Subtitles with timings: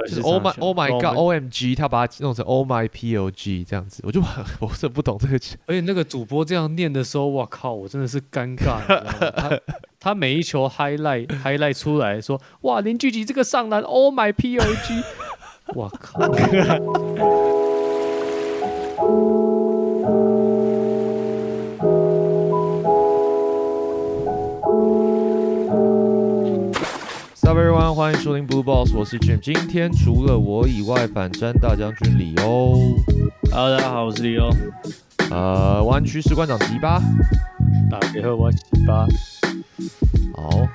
[0.00, 4.44] 就是 Oh my Oh my God O M G，他把它弄成 Oh my P O G 这样子，我就很
[4.60, 5.34] 我是不懂这个。
[5.66, 8.80] 而且那个主播这样念的时候，我靠，我真的是尴尬。
[9.36, 9.60] 他
[10.00, 15.02] 他每一球 highlight highlight 出来说，哇，林俊杰这个上篮 Oh my P O G，
[15.74, 16.20] 我靠。
[28.02, 29.38] 欢迎收听 Blue Boss，我是 Jim。
[29.38, 32.96] 今天除了我以外，反战大将军李欧。
[33.52, 34.50] Hello，大家好，我是李欧。
[35.30, 37.00] 呃，湾区士官长吉巴。
[37.88, 39.06] 打给后湾吉巴。
[40.34, 40.66] 好，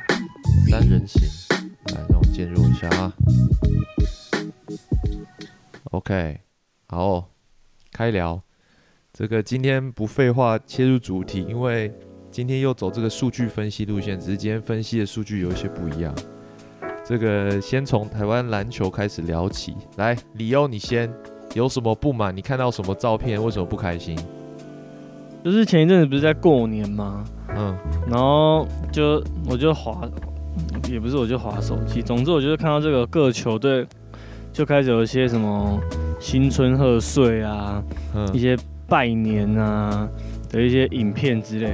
[0.70, 1.27] 三人行，
[1.94, 3.12] 来让我进入一下啊。
[5.91, 6.40] OK，
[6.88, 7.27] 好，
[7.91, 8.41] 开聊。
[9.12, 11.94] 这个今天不废话，切入主题，因为
[12.32, 16.16] 今天又走这个数据分析路线，只是今天分析的数据有一些不一样。
[17.07, 21.09] 这个先从台湾篮球开始聊起，来，李欧，你先
[21.53, 22.35] 有什么不满？
[22.35, 23.41] 你看到什么照片？
[23.41, 24.13] 为什么不开心？
[25.41, 27.23] 就是前一阵子不是在过年吗？
[27.55, 27.73] 嗯，
[28.09, 30.01] 然后就我就滑，
[30.91, 33.87] 也不是我就滑手机，总之我就是看到这个各球队
[34.51, 35.79] 就开始有一些什么
[36.20, 37.82] 新春贺岁啊，
[38.34, 40.10] 一些拜年啊
[40.49, 41.73] 的一些影片之类，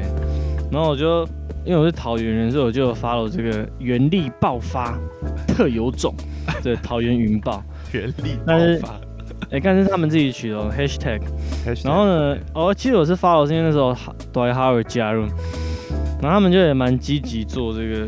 [0.72, 1.28] 然后我就。
[1.66, 4.98] 因为我是桃园人，所以我就发了这个原力爆发
[5.48, 6.14] 特有种，
[6.62, 7.64] 对桃园云豹。
[7.94, 9.00] 原力爆发，
[9.52, 11.22] 哎，但是他们自己取的 hashtag，
[11.86, 13.96] 然后呢，哦，其实我是发了，是因为那时候
[14.32, 15.22] 多哈尔加入，
[16.22, 18.08] 然后他们就也蛮积极做这个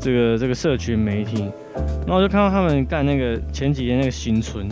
[0.00, 1.44] 这个这个社群媒体，
[2.04, 4.68] 然后我就看到他们干那个前几天那个新春。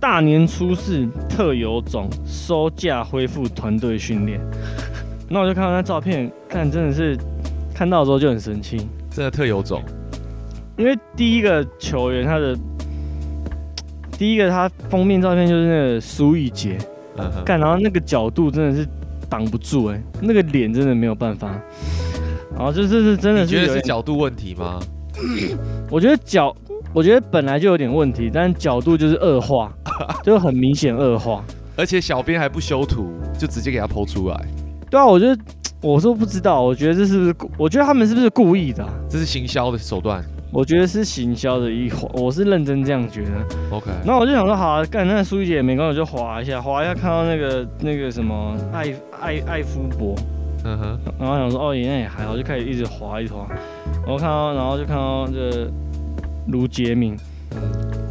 [0.00, 4.40] 大年初四特有种收假恢复团队训练。
[5.32, 7.16] 那我就看到那照片，看真的是
[7.72, 8.78] 看到之后就很生气，
[9.12, 9.80] 真的特有种。
[10.76, 12.58] 因为第一个球员他的
[14.18, 16.76] 第一个他封面照片就是那个苏玉杰，
[17.44, 18.84] 干然后那个角度真的是
[19.28, 21.56] 挡不住哎，那个脸真的没有办法。
[22.56, 24.80] 然后就是是真的是觉得是角度问题吗？
[25.88, 26.52] 我觉得角
[26.92, 29.72] 我觉得本来就有点问题，但角度就是恶化，
[30.24, 31.44] 就很明显恶化。
[31.76, 34.44] 而且小编还不修图，就直接给他剖出来。
[34.90, 35.40] 对啊，我觉得
[35.80, 37.34] 我说不知道，我觉得这是不是？
[37.56, 38.86] 我觉得他们是不是故意的？
[39.08, 40.22] 这是行销的手段。
[40.52, 43.30] 我觉得是行销的一环，我是认真这样觉得。
[43.70, 50.16] OK，那我就想说，好，啊干那苏玉姐没关系，我就滑一下，滑一下看到那个那个什么艾艾艾夫伯，
[50.64, 53.46] 嗯哼，然后想说哦，那也还好，就开始一直滑一滑。
[54.08, 55.70] 我看到，然后就看到这
[56.48, 57.16] 卢杰敏，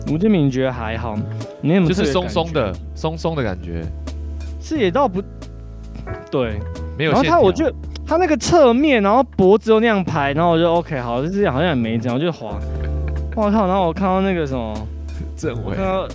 [0.07, 1.17] 卢杰敏觉得还好，
[1.61, 3.83] 没什么，就是松松的松松的感觉，
[4.61, 5.21] 是也倒不。
[6.31, 6.59] 对，
[6.97, 7.11] 没有。
[7.11, 7.71] 然后他，我就
[8.05, 12.57] 他那个侧面，然后脖子又那样排，然后我就 OK，好，就这样，好像也没这样，我就滑。
[13.35, 13.67] 我靠！
[13.67, 14.73] 然后我看到那个什么
[15.37, 16.07] 政委，看到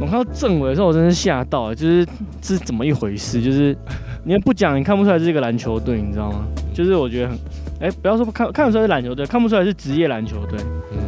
[0.00, 2.04] 我看到政委的时候，我真是吓到，就是
[2.40, 3.40] 这是怎么一回事？
[3.40, 3.76] 就是
[4.24, 6.44] 你不讲，你看不出来是一个篮球队，你知道吗？
[6.74, 7.38] 就是我觉得很，
[7.80, 10.58] 哎，不要说看看不出来是篮球队，看不出来是职业篮球队。
[10.90, 10.98] 嗯。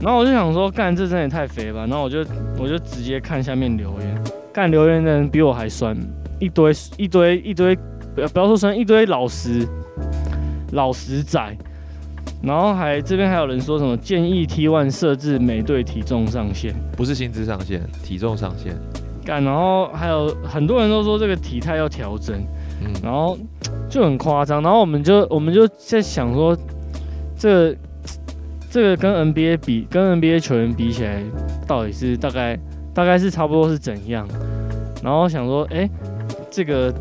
[0.00, 1.80] 然后我就想说，干这真的也太肥吧！
[1.80, 2.18] 然后我就
[2.58, 5.96] 我就直接看下面留言，干留言的人比我还酸。
[6.40, 7.76] 一堆一堆一堆，
[8.14, 9.68] 不要不要说成一堆老实
[10.72, 11.56] 老实仔，
[12.42, 18.74] 然后还这边还有人说什么建议 T one 设置每队体重上限，不是薪资上限，体重上限。
[19.24, 22.34] 干，然后还有很多人都说这个体态要调整，
[22.82, 23.38] 嗯，然后
[23.88, 26.56] 就很夸张，然后我们就我们就在想说，
[27.36, 27.76] 这
[28.70, 31.22] 这个跟 NBA 比，跟 NBA 球员比起来，
[31.66, 32.58] 到底是大概
[32.94, 34.26] 大概是差不多是怎样？
[35.04, 35.88] 然后想说，哎。
[36.50, 36.92] 这个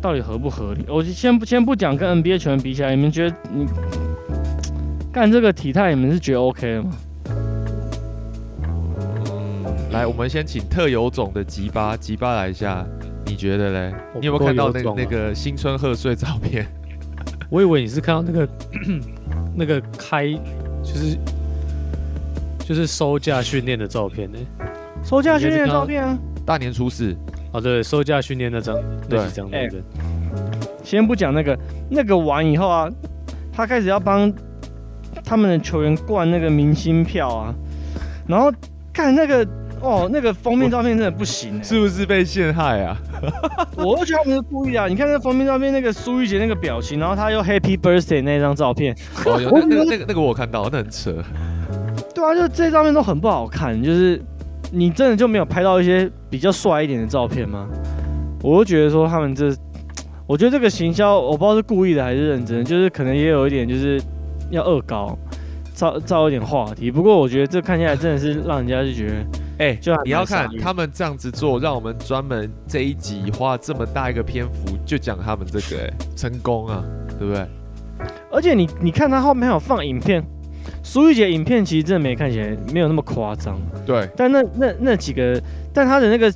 [0.00, 0.84] 到底合不合理？
[0.88, 3.66] 我先不先不讲跟 NBA 球员比起来，你们觉得你
[5.12, 6.90] 干这个体态，你们是觉得 OK 的吗？
[8.62, 12.86] 嗯，来，我们先请特有种的吉巴吉巴来一下，
[13.26, 13.94] 你觉得嘞？
[14.20, 16.66] 你有没有看到那那个新春贺岁照片？
[17.50, 18.48] 我以为你是看到那个
[19.56, 20.32] 那个开
[20.82, 21.18] 就是
[22.60, 24.38] 就是收假训练的照片呢？
[25.02, 26.16] 收假训练的照片啊？
[26.46, 27.16] 大年初四。
[27.52, 28.76] 哦，对，收假训练那张，
[29.08, 29.76] 对，几张那个。
[30.84, 31.58] 先不讲那个，
[31.90, 32.88] 那个完以后啊，
[33.52, 34.32] 他开始要帮
[35.24, 37.54] 他们的球员灌那个明星票啊，
[38.26, 38.52] 然后
[38.92, 39.46] 看那个，
[39.80, 42.96] 哦，那个封面照片真的不行，是不是被陷害啊？
[43.76, 44.86] 我都觉得他们是故意啊！
[44.86, 48.96] 你看那封面照片，那个苏玉杰那个表情，然后他又 Happy Birthday 那张照片，
[49.26, 51.14] 哦，有那个那个那个我看到，那很扯。
[52.14, 54.22] 对啊，就这些照片都很不好看，就是。
[54.70, 57.68] 你真的就没有拍到一些比较帅一点的照片吗？
[58.42, 59.52] 我就觉得说他们这，
[60.26, 64.00] 我觉得这个行销我不知道是故意的还是认真，就是可能也有一点就是
[64.50, 65.18] 要恶搞
[65.74, 66.90] 造造一点话题。
[66.90, 69.14] 不过我觉得这看起来真的是让人家就觉得，
[69.58, 76.84] 哎、就你要看他们这样子做，让我们专门这一集花这么大一个篇幅就讲他们这个、哎，成功啊，
[77.18, 77.44] 对不对？
[78.30, 80.24] 而且你你看他后面还有放影片，
[80.82, 85.40] 苏玉姐影片其实真的没看起来没有那么夸张，对，但那那那几个，
[85.72, 86.32] 但他的那个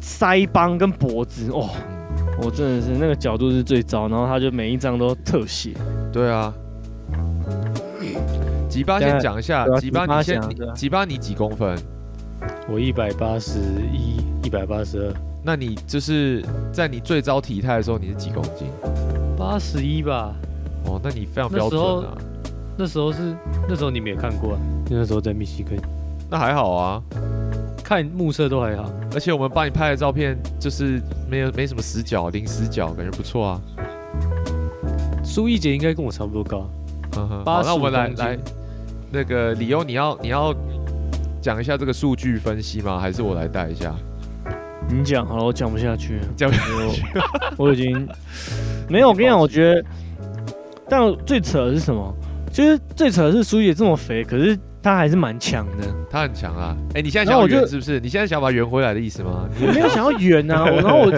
[0.00, 1.70] 腮帮跟脖子，哦，
[2.42, 5.72] 我真的是那个角度是最糟，然后他就每一张都特写，
[6.12, 6.52] 对啊。
[8.68, 10.40] 吉巴先讲一下吉巴你先，
[10.74, 11.78] 吉巴你几公分？
[12.68, 13.60] 我一百八十
[13.92, 18.66] 一，一百八十二，那你就是在你最糟体态的时候，你是几公斤？
[19.38, 20.34] 八十一吧。
[20.86, 22.18] 哦，那你非常标准啊。
[22.76, 23.36] 那时候是
[23.68, 24.60] 那时候你没有看过啊，
[24.90, 25.78] 那时候在密西根
[26.30, 27.02] 那还好啊，
[27.84, 28.90] 看目测都还好。
[29.12, 31.00] 而且我们帮你拍的照片就是
[31.30, 33.60] 没有没什么死角，零死角，感觉不错啊。
[35.22, 36.68] 苏一杰应该跟我差不多高，
[37.16, 38.38] 嗯哼，好，85那我们来来，
[39.10, 40.54] 那个理由你要你要
[41.40, 42.98] 讲一下这个数据分析吗？
[42.98, 43.94] 还是我来带一下？
[44.88, 46.62] 你讲好了，我讲不下去了，讲不下
[47.56, 48.06] 我我已经
[48.88, 49.08] 没有。
[49.08, 49.84] 我跟你讲，我觉得，
[50.88, 52.14] 但最扯的是什么？
[52.54, 55.92] 就是最扯的是苏玉姐这么肥，可是她还是蛮强的。
[56.08, 56.76] 她很强啊！
[56.94, 57.98] 哎、你现在想要圆是不是？
[57.98, 59.48] 你现在想把它圆回来的意思吗？
[59.60, 61.12] 我没有想要圆啊，我然后我，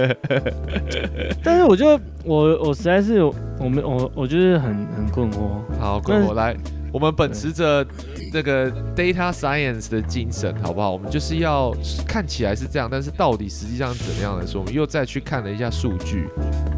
[1.45, 5.61] 但是我就我我实在是我们我我就是很很困惑。
[5.79, 6.57] 好，那滚我来。
[6.93, 7.87] 我们秉持着
[8.33, 10.91] 那个 data science 的精神，好不好？
[10.93, 11.71] 我们就是要
[12.09, 16.27] 看起来是这样，但是到底实际上是怎么样的时候，我们又再去看了一下数据。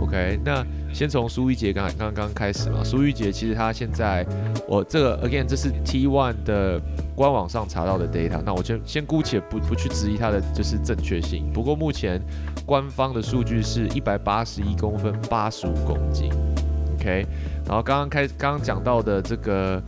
[0.01, 0.67] OK，那
[0.99, 2.83] 先从苏玉杰刚刚刚开始嘛。
[2.83, 4.27] 苏玉杰其实他现在，
[4.67, 6.81] 我这个 again 这是 T one 的
[7.15, 11.53] 官网上查到的 data，那我先先姑且不不去质疑它的就是正确性。
[11.53, 12.21] 不过目前
[12.67, 16.33] 官方的数据是一百八十一公分，八十五公斤。
[16.95, 17.25] OK，
[17.65, 19.81] 然后刚刚开刚刚讲到的这个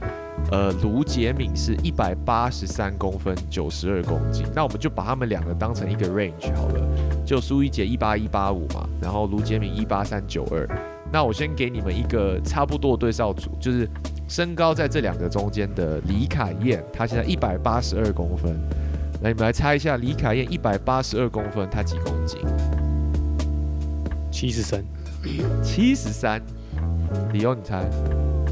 [0.52, 4.46] 呃卢杰敏是一百八十三公分，九十二公斤。
[4.54, 6.88] 那我们就把他们两个当成一个 range 好了，
[7.26, 10.68] 就苏一杰一八一八五嘛，然后卢杰敏一八三九二。
[11.12, 13.88] 那我先给你们一个差不多的对照组，就是
[14.28, 18.52] 身高在这两个中间的李凯燕，她现在一百八十二公分。
[19.22, 22.38] 来，你们来猜一下，李凯燕一百八十二公分，她几公斤？
[24.30, 24.82] 七十三，
[25.62, 26.40] 七十三。
[27.32, 27.84] 理由你猜？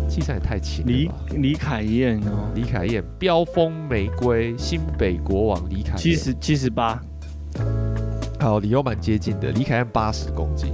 [0.09, 1.15] 七十三也太轻了李吧？
[1.31, 7.01] 李凯燕哦，李凯燕，飙风玫瑰，新北国王李凯燕，七十七十八，
[8.41, 9.53] 好，理由蛮接近的。
[9.53, 10.73] 李凯燕八十公斤，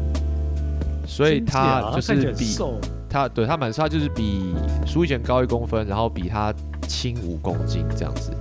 [1.07, 4.55] 所以他就是比瘦，他对他蛮他就是比
[4.87, 6.53] 苏一贤高一公分，然后比他
[6.89, 8.33] 轻五公斤这样子，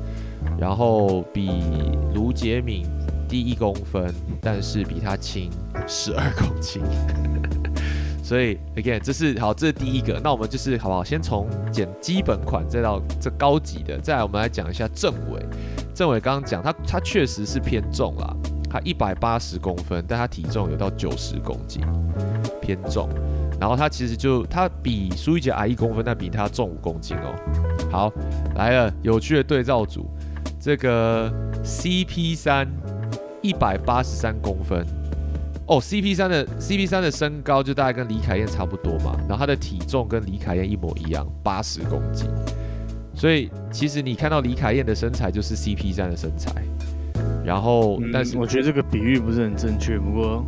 [0.57, 1.49] 然后比
[2.13, 2.85] 卢杰敏
[3.27, 5.49] 低一公分，但是比他轻
[5.87, 6.81] 十二公斤。
[8.23, 10.17] 所以 again，这是好，这是第一个。
[10.23, 11.03] 那我们就是好不好？
[11.03, 15.45] 先从减基本款，再到这高级的，再来我们来讲一下郑伟。
[15.93, 18.33] 郑伟刚刚讲他他确实是偏重啦，
[18.69, 21.81] 他一百八十公分，但他体重有到九十公斤，
[22.63, 23.09] 偏重。
[23.59, 27.35] 然后他其实就他比苏一杰矮一公分，但比他重五公斤哦。
[27.91, 28.11] 好，
[28.55, 30.09] 来了，有趣的对照组，
[30.59, 31.31] 这个
[31.63, 32.67] CP 三
[33.41, 34.85] 一百八十三公分。
[35.65, 42.27] 哦，CP 三的 CP 三的身高就大概跟李凯燕差不多嘛，然后他的体重跟李凯燕一模一样，八十公斤。
[43.15, 46.51] 所以其实你看到李凯燕的身材就是 CP 三的身材，
[47.45, 50.43] 然后、嗯但是我觉得这个比喻不是很正确，不过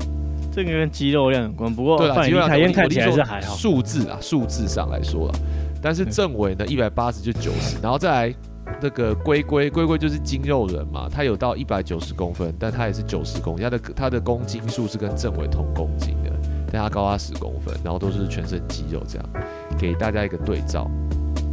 [0.56, 1.74] 这个跟肌肉量有关。
[1.74, 5.36] 不过对啦，范李基本上凯燕看起来是还好，数字啊，数字上来说啊。
[5.82, 8.36] 但是对郑伟呢，一百八十就九十，然后再来
[8.82, 16.32] 那个龟龟，龟龟就是筋肉人嘛，他有到一百九十公分，但他也是九十公斤，他的他的公斤数是跟政委同公斤的，
[16.72, 19.30] 但他高他十公分，然后都是全身肌肉这样，
[19.78, 20.90] 给大家一个对照。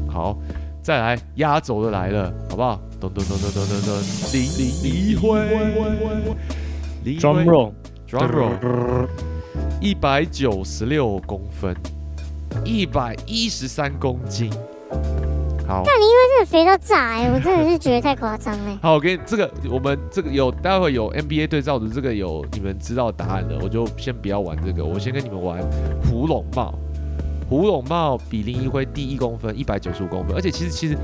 [0.09, 0.39] 好，
[0.81, 2.81] 再来压轴的来了，好不好？
[3.01, 3.95] 咚咚咚咚咚咚咚，
[4.33, 5.41] 林林李辉，
[7.05, 7.73] 李 drum roll，
[8.13, 9.09] drum roll。
[9.81, 11.75] 一百九十六公分，
[12.63, 14.51] 一百一十三公斤。
[15.67, 15.95] 好，真
[16.39, 18.79] 的肥到炸哎、我真的是觉得太夸张哎。
[18.83, 25.59] 好，我给你这个，我们这个有待会有 NBA 对照的，这个有你们知道答案的，我就先不要玩这个，我先跟你们玩
[26.05, 26.75] 胡龙帽。
[27.49, 30.97] 胡龙帽比林一辉低一公分，一百九十五公分，而且其实其实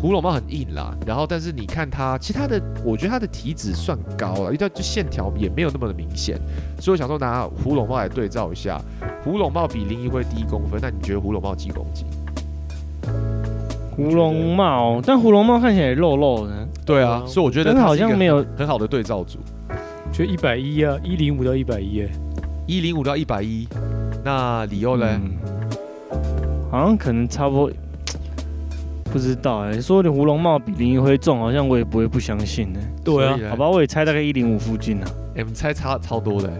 [0.00, 6.38] 胡龙帽很硬啦，然后但是你看它，其实他的我觉得它的体脂算高了，因为它就线条也没有那么的明显，
[6.80, 8.80] 所以我想说拿胡龙帽来对照一下，
[9.22, 12.06] 胡龙帽比林一辉低一公分，那你觉得胡龙帽几公斤？
[13.94, 19.38] 胡龙帽，但胡龙帽看起来也肉肉的，对啊，啊所以我觉得好像没有很好的对照组，
[20.10, 22.08] 就一百一啊，一零五到一百一，
[22.66, 23.68] 一零五到一百一，
[24.24, 25.06] 那理由呢？
[25.12, 25.32] 嗯
[26.70, 27.70] 好像可能差不多。
[29.12, 35.06] 不知道哎、说你胡龙茂比林一辉重，好像我也不会不相信呢、对啊好吧，我也猜大概一零五附近啊。
[35.34, 36.54] 哎，我们猜差超多的欸。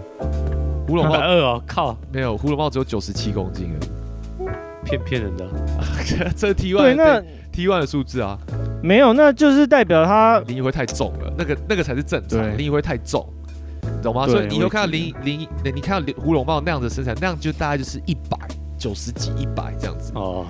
[0.87, 4.53] 胡一龙茂百二哦，靠，没有，胡龙茂只有九十七公斤而
[4.83, 5.45] 骗骗人的。
[6.03, 6.33] 已。
[6.35, 8.37] 这 T 对，one 那 T one 的数字啊，
[8.83, 13.25] 没有，那就是代表他林一辉太重了，那个那个才是正常，林一辉太重，
[13.81, 14.27] 你懂吗？
[14.27, 18.37] 所以你以后看到林林，你看到林胡龙茂那样的身材，那样就大概就是一百
[18.77, 20.11] 九十几、一百这样子。
[20.15, 20.45] 哦，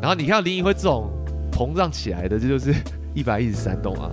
[0.00, 1.10] 然后你看到林一辉这种
[1.54, 2.74] 膨胀起来的，这就是
[3.14, 4.10] 一百一十三，栋啊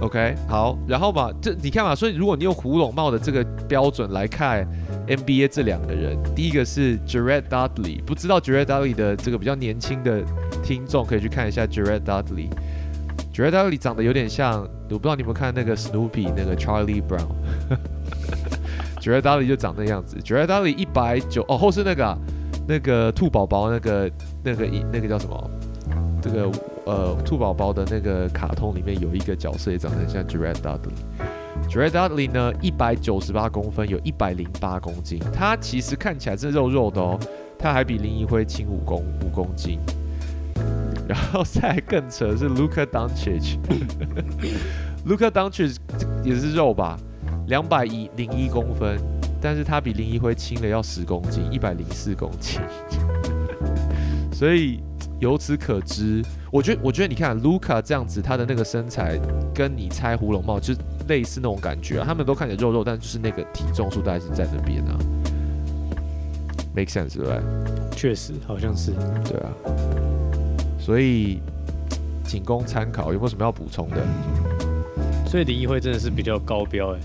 [0.00, 4.66] ？OK，好，然后嘛，这你看嘛，所以如果你用胡龙茂的这个标准来看
[5.06, 10.22] NBA 这两个人，第一个是 Jared Dudley，不知道 Jared Dudley 的这个比较年轻的
[10.62, 12.48] 听众可以去看一下 Jared Dudley。
[13.32, 17.28] Jared Dudley 长得有点像，我不知道你有没有看那个 Snoopy 那个 Charlie Brown。
[19.00, 22.18] Jared Dudley 就长那样子，Jared Dudley 一百九哦，后是那个、啊、
[22.66, 24.10] 那个兔宝宝那个
[24.42, 25.50] 那个那个叫什么？
[26.24, 26.50] 这个
[26.86, 30.94] 呃兔宝宝的那个卡通里面有一个角色也长得很像 Jared Dudley。
[31.68, 37.20] Jared Dudley 呢，一百九十八公分，有一百零八公斤，他其实看起来是肉肉的哦，
[37.58, 39.78] 他还比林一辉轻五公五公斤。
[41.06, 45.76] 然后再更扯的是 Luka Doncic，Luka Doncic
[46.24, 46.98] 也是肉吧，
[47.48, 48.98] 两百一零一公分，
[49.42, 52.62] 但是他比林一辉轻了要十公斤，一百零四公斤。
[54.32, 54.80] 所以
[55.24, 59.18] 由此可知，我觉得我觉得你看 Luka 这样子，他的那个身材
[59.54, 64.98] 跟你猜胡龙帽就是类似那种感觉、啊，他们都看起来肉肉，但就是那个体重数大概是在那边啊
[66.76, 67.40] ，make sense 对不对？
[67.96, 68.92] 确实好像是。
[69.24, 69.48] 对啊，
[70.78, 71.40] 所以
[72.22, 73.96] 仅供参考，有没有什么要补充的？
[75.26, 77.00] 所以林一辉真的是比较高标哎。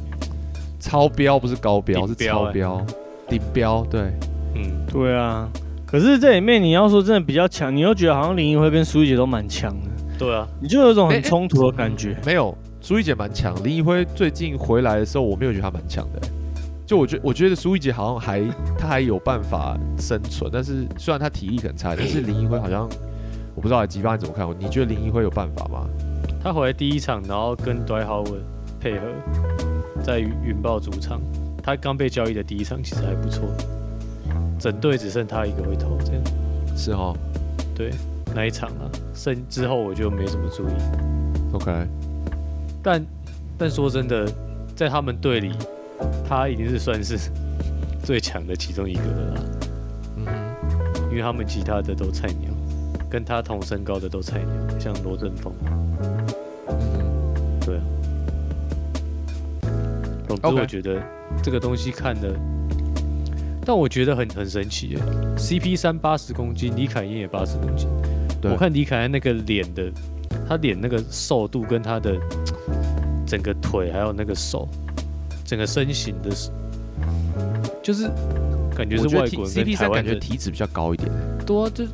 [0.78, 2.86] 超标不是高标，是顶标欸超标，
[3.30, 4.12] 顶标对。
[4.56, 5.50] 嗯，对啊。
[5.90, 12.16] 可是这里面你要说真的比较强，你又觉得好像林一辉跟苏一姐都蛮强的，对啊，你就有一种哎很冲突的感觉。
[12.24, 16.32] 没有，苏一姐蛮强，林一辉最近回来的时候，我没有觉得他蛮强的欸、
[16.86, 18.44] 就我觉我觉得苏一姐好像还
[18.78, 22.88] 她还有办法生存，但是虽然她体力很差，但是林一辉好像
[23.56, 24.48] 我不知道吉巴你怎么看？
[24.60, 25.88] 你觉得林一辉有办法吗？
[26.44, 28.42] 他回来第一场，然后跟 d w i Howard
[28.80, 29.08] 配合，
[30.04, 31.20] 在云豹主场，
[31.64, 33.44] 他刚被交易的第一场其实还不错，
[34.60, 36.22] 整队只剩他一个会投，这样。
[36.76, 37.16] 是哦。
[37.76, 37.92] 对
[38.36, 40.72] 那一场啊，剩之后我就没什么注意
[41.54, 41.88] ，，OK，
[42.84, 43.02] 但
[43.58, 44.30] 但说真的，
[44.76, 45.54] 在他们队里，
[46.28, 47.18] 他已经是算是
[48.04, 49.42] 最强的其中一个了啦，
[50.18, 52.52] 嗯哼，因为他们其他的都菜鸟，
[53.10, 55.54] 跟他同身高的都菜鸟，像罗振峰，
[56.68, 57.82] 嗯，对啊。
[60.28, 61.02] 总之，我觉得
[61.42, 62.36] 这个东西看的，
[63.70, 64.98] 但我觉得很很神奇耶。
[65.38, 67.88] CP 三八十公斤，李凯燕也八十公斤。
[68.42, 69.92] 我看李凯燕那个脸的，
[70.48, 72.18] 他脸那个瘦度跟他的
[73.28, 74.68] 整个腿还有那个手，
[75.46, 76.32] 整个身形的，
[77.84, 78.10] 就是
[78.76, 81.08] 感觉是外国人跟 CP 三感觉体脂比较高一点。
[81.46, 81.92] 对、啊，就不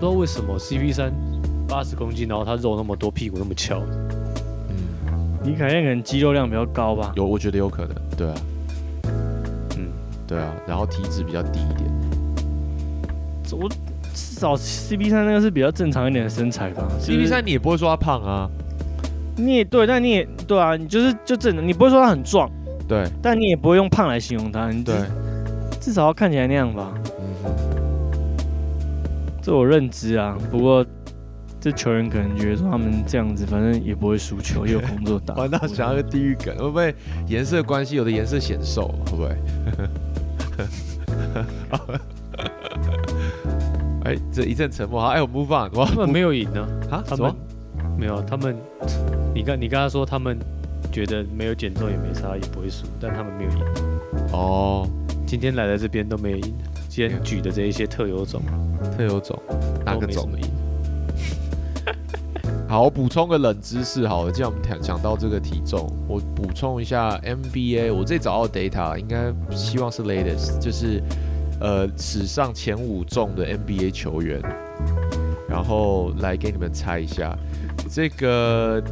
[0.00, 1.12] 道为什么 CP 三
[1.68, 3.80] 八十公斤，然后他肉那么多，屁股那么翘。
[4.70, 7.12] 嗯，李凯燕可能肌肉量比较高吧。
[7.14, 8.55] 有，我觉得有可能，对啊，嗯，
[10.26, 11.90] 对啊，然后体脂比较低一点。
[13.52, 16.82] 我至少 CP 三那个是比较正常一点的身材吧。
[17.00, 18.50] CP 三你也不会说他胖啊，
[19.36, 22.50] 你也对，但你也对啊，你就是就正常，你不会说他很壮，
[22.88, 24.98] 对但你也不会用胖来形容他，你至对，
[25.80, 26.92] 至少要看起来那样吧。
[27.20, 27.54] 嗯哼，
[29.40, 30.84] 这我认知啊，不过
[31.60, 35.34] 这球员可能觉得说他们这样子，反正也不会输球，也有工作打。
[35.38, 36.92] 玩到想要个地狱梗，会不会
[37.28, 37.94] 颜色关系？
[37.94, 39.36] 有的颜色显瘦，会不会？
[44.04, 46.64] 哎，这一阵沉默，好，哎，我 move on，我他们没有赢呢。
[46.90, 47.34] 啊，什么
[47.76, 47.98] 他们？
[47.98, 48.56] 没有，他们，
[49.34, 50.38] 你刚你刚才说他们
[50.92, 53.58] 觉得没有减重也没差，也不会输，但他们没有赢。
[54.32, 54.88] 哦，
[55.26, 56.54] 今天来了这边都没有赢，
[56.88, 58.40] 今天举的这一些特有种
[58.96, 59.36] 特有种，
[59.84, 60.40] 哪个种赢。
[62.68, 71.00] 好，我补充个冷知识好了，既然我们讲讲到这个体重，我补充一下 NBA，我这里找到的 data 应该希望是 latest，就是
[71.60, 74.42] 呃史上前五重的 NBA 球员，
[75.48, 77.38] 然后来给你们猜一下，
[77.88, 78.82] 这个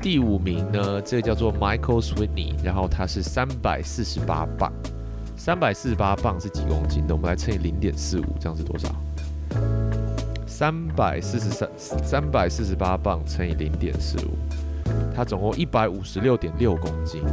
[0.00, 4.72] 第五名呢，这个叫做 Michael Sweeney，然后他是三百四十八磅，
[5.36, 7.14] 三百四十八磅是几公斤的？
[7.14, 8.88] 我们来乘以零点四五，这样是多少？
[10.56, 14.38] 三百四十三三百四十八磅乘以零点四五，
[15.12, 17.24] 他总共一百五十六点六公斤，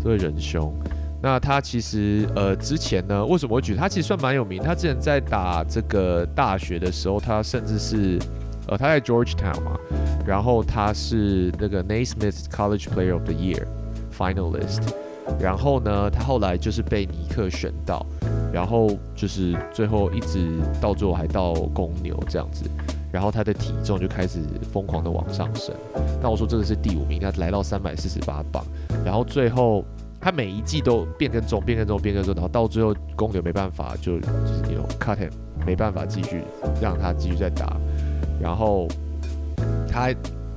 [0.00, 0.72] 这位仁兄。
[1.20, 4.62] 那他其实呃之前呢，为什么会举他其实算蛮有名？
[4.62, 8.20] 他之前在打这个大学的时候，他甚至是
[8.68, 9.76] 呃，他在 Georgetown 嘛，
[10.24, 13.66] 然后他是那个 Naismith College Player of the Year
[14.16, 14.80] finalist，
[15.40, 18.04] 然后呢，他后来就是被尼克选到，
[18.52, 22.64] 然后就是最后一直到最后还到公牛这样子，
[23.12, 24.40] 然后他的体重就开始
[24.72, 25.74] 疯狂的往上升。
[26.22, 28.64] 那我说这个是第五名，他来到三百四十八磅，
[29.04, 29.84] 然后最后
[30.20, 35.30] 他每一季都变更重，变更重，变更重，然后到最后公牛没办法就就是有 cut him，
[35.66, 36.42] 没办法继续
[36.80, 37.76] 让他继续再打，
[38.40, 38.86] 然后
[39.88, 40.10] 他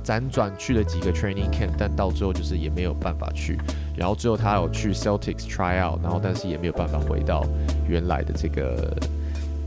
[0.04, 3.58] 辗转去了几个 training camp，但到最后就是也没有办法去，
[3.98, 7.44] 然后最后他有去 Celtics try out，然后但是也没有办法回到
[7.88, 8.96] 原来的这个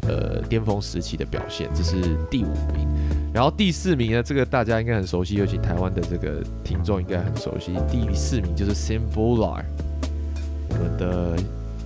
[0.08, 2.88] 呃巅峰时期的表现，这是第五名。
[3.34, 7.74] 然后第四名呢，这个大家应该很熟悉，尤其台湾的这个听众应该很熟悉。
[7.90, 9.64] 第四名就是 Sam Bular，
[10.70, 11.38] 我们的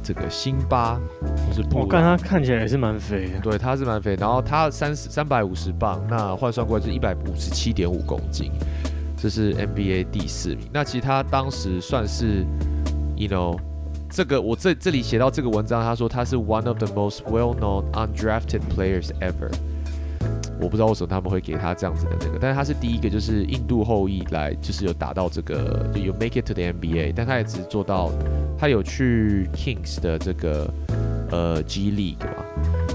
[0.04, 3.40] 这个辛巴，或是布我看他看起来也是蛮肥的。
[3.42, 8.52] 对，他是蛮肥，然后他三十三百五十磅，那换算过来是一百五十七点五公斤，
[9.26, 10.70] 这是 NBA 第四名。
[10.72, 12.46] 那其实他当时算是
[13.16, 13.60] ，you know，
[14.08, 19.52] 这个我这这里写到这个文章，他说他是 one of the most well-known undrafted players ever。
[20.62, 28.12] 我不知道为什么他们会给他这样子的那个，但是他是第一个就是印度后裔来，就是有达到这个就有 make it to the NBA，但他也只是做到
[28.60, 30.72] 他有去 Kings 的这个
[31.32, 32.46] 呃 G League 嘛，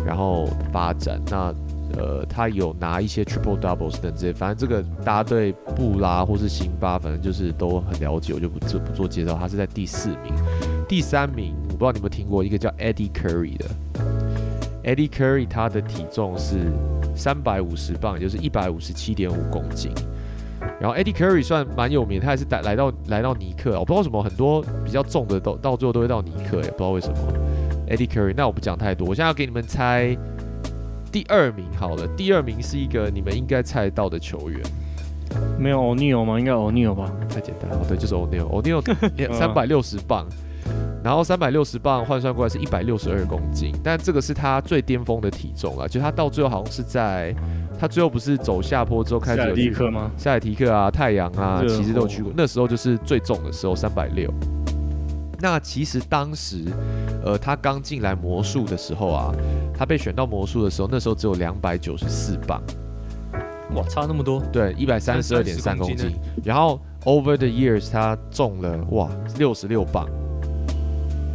[0.06, 1.52] 然后发展那。
[1.96, 9.34] 呃，他有拿一些 triple doubles 等这些，反正这个大家对布拉或是辛巴，反正就是都很了解，我就不做不做介绍。
[9.34, 10.32] 他是在第四名，
[10.88, 13.66] 第三名我不知道你们听过一个叫 Eddie Curry 的
[14.84, 16.72] ，Eddie Curry 他的体重是
[17.16, 19.92] 三百五十磅，也就是一百五十七点五公斤。
[20.78, 27.16] 然后 Eddie Curry 算蛮有名，他还是来来到来到尼克，我不知道什么很多比较重的都到最后都会到尼克，也不知道为什么。
[27.88, 30.16] Eddie Curry，那我不讲太多，我现在要给你们猜。
[31.10, 34.60] 第二名好了，第二名是一个你们应该猜到的球员，
[35.58, 36.38] 没有欧尼尔吗？
[36.38, 37.10] 应该欧尼尔吧？
[37.28, 38.44] 太简单了，对，就是欧尼尔。
[38.44, 38.80] 欧尼尔
[39.32, 40.24] 三百六十磅，
[41.02, 47.34] 然后三百六十磅换算过来是一百六十二公斤，但这个是他最巅峰的体重了，就他到最后好像是在
[47.78, 50.12] 他最后不是走下坡之后开始有蒂克吗？
[50.16, 54.32] 夏尔提克啊，太阳啊，其实都有去过，那时候就是最重的时候三百六。
[55.40, 56.64] 那其实当时，
[57.24, 59.34] 呃，他刚进来魔术的时候啊，
[59.74, 62.62] 他被选到魔术的时候，那时候只有两百九十四磅，
[63.74, 64.42] 哇，差那么多？
[64.52, 66.14] 对，一百三十二点三公斤。
[66.44, 70.06] 然后 over the years 他重了哇六十六磅，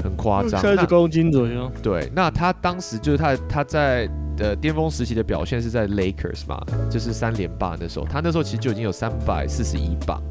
[0.04, 1.72] 很夸张，三十公斤左右。
[1.82, 10.22] 对，那他当时就是他他在的巅峰时期的表现是在 Lakers 嘛，就是三连霸那时候，他那时候其实就已经有三百四十一磅。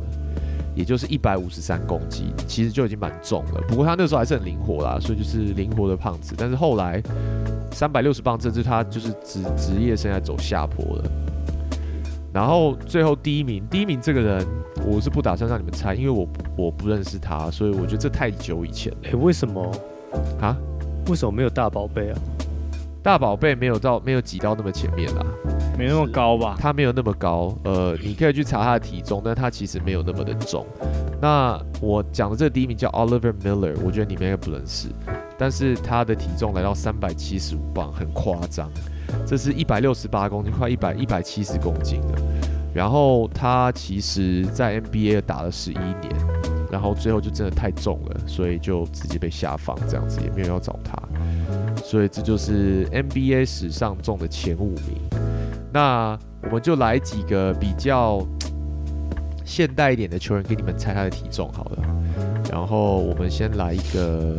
[0.74, 3.60] 也就是一百五十三公斤，其实就已经蛮重了。
[3.68, 6.34] 不过他那时候还是很灵活啦，所以就是灵活的胖子。
[6.36, 7.02] 但是后来
[7.72, 11.04] 三百六十磅，这是他就是职职业生涯走下坡了。
[12.32, 14.46] 然后最后第一名，第一名这个人
[14.84, 18.98] 我是不打算让你们猜，因为我我不认识他，所以我觉得这太久以前了。
[19.04, 19.70] 哎，为什么
[20.40, 20.56] 啊？
[21.08, 22.18] 为什么没有大宝贝啊？
[23.02, 25.26] 大宝贝没有到没有挤到那么前面啦，
[25.76, 26.56] 没那么高吧？
[26.58, 30.64] 他没有那么高，呃，你可以去查他的体重，但他其实没有那么的重。
[31.20, 34.88] 那我讲的这第一名叫 Oliver Miller，我觉得你们应该不认识，
[35.36, 38.70] 但是他的体重来到三百七十五磅，很夸张。
[39.26, 42.18] 这是一百六十八公斤，快一百一百七十公斤了。
[42.72, 46.10] 然后他其实在 NBA 打了十一年，
[46.70, 50.96] 然后最后就真的太重了，所以就直接被下放，这样子也没有要找他。
[51.84, 55.33] 所以这就是 NBA 史上中的前五名。
[55.74, 58.24] 那我们就来几个比较
[59.44, 61.78] 现代一点的球员给你们猜他的体重好了。
[62.48, 64.36] 然后我们先来一个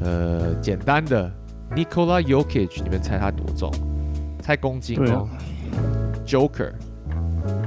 [0.00, 1.30] 呃简单的
[1.76, 3.70] Nikola Jokic，你们猜他多重？
[4.42, 5.28] 猜公斤哦。
[6.26, 6.72] Joker。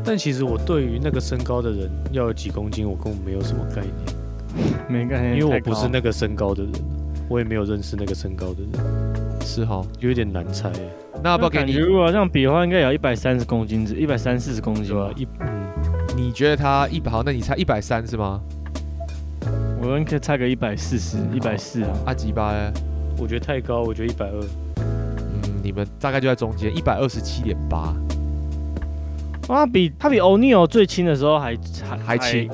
[0.04, 3.94] 但其实我对于那个身高的人要有几公斤，我根本没有什么概念。
[4.90, 6.74] 没概念，因为我不是那个身高的人。
[7.30, 10.70] 我也没有认识那个身高的人，是哈，有点难猜。
[11.24, 11.74] 那要不要给你？
[11.74, 15.12] 如果这样比的话，应该有一百三十公斤，一百三四十公斤吧。
[15.16, 15.68] 一，嗯，
[16.16, 17.12] 你觉得他一百？
[17.12, 18.40] 好，那你猜一百三是吗？
[19.82, 21.90] 我们可以猜个一百四十，一百四啊。
[22.06, 22.72] 阿吉巴呢？
[23.18, 24.44] 我觉得太高，我觉得一百二。
[24.78, 27.94] 嗯，你们大概就在中间，一百二十七点八。
[29.48, 31.58] 哇比他比欧尼尔最轻的时候还
[31.90, 32.50] 还还轻，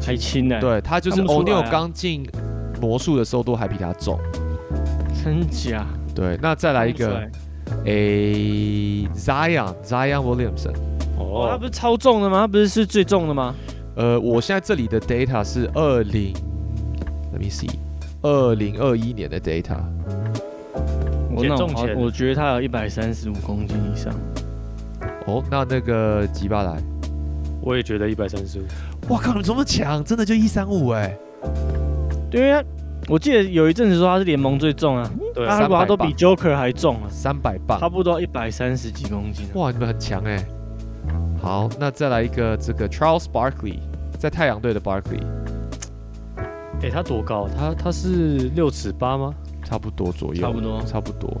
[0.00, 0.60] 还轻呢。
[0.60, 2.26] 对他就是欧尼尔刚进。
[2.78, 4.20] 魔术的时候都还比他重，
[5.24, 5.86] 真假？
[6.14, 7.26] 对，那再来一个，
[7.84, 10.74] 诶，Zion，Zion Williamson，
[11.18, 12.40] 哦，他不是超重的吗？
[12.40, 13.54] 他不是是最重的吗？
[13.96, 16.34] 呃，我现在这里的 data 是二零
[17.32, 17.70] ，Let me see，
[18.22, 19.78] 二零二一年的 data。
[21.34, 21.54] 我那
[21.96, 24.12] 我觉得他有一百三十五公斤以上。
[25.26, 26.76] 哦，那那个吉巴莱，
[27.60, 28.62] 我也觉得一百三十五。
[29.08, 31.16] 哇靠，你们这么强，真的就一三五哎，
[32.30, 32.64] 对，因为他
[33.08, 39.52] 我记得有一阵子说他是联盟最重啊，对他如果他都比 Joker 还重啊，三百磅差，不多一百三十几公斤啊。
[39.54, 40.44] 哇，你们很强哎。
[41.40, 43.78] 好，那再来一个这个 Charles Barkley，
[44.18, 45.22] 在太阳队的 Barkley，
[46.82, 47.48] 哎、他多高？
[47.56, 49.32] 他他是六尺八吗？
[49.64, 51.40] 差不多左右，差不多差不多。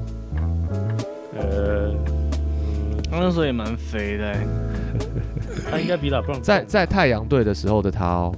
[1.38, 1.92] 呃，
[3.10, 4.46] 他那时候也蛮肥的欸，
[5.70, 8.32] 他应该比老布朗在在太阳队的时候的他哦，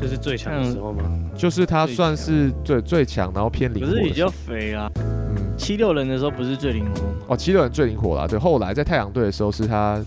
[0.00, 1.02] 这是最强的时候吗？
[1.36, 3.92] 就是他算是最最强，然后偏灵活。
[3.92, 4.90] 可是比较肥啊。
[4.96, 7.14] 嗯，七六人的时候不是最灵活吗？
[7.28, 8.26] 哦，七六人最灵活啦。
[8.26, 10.02] 对，后来在太阳队的时候是他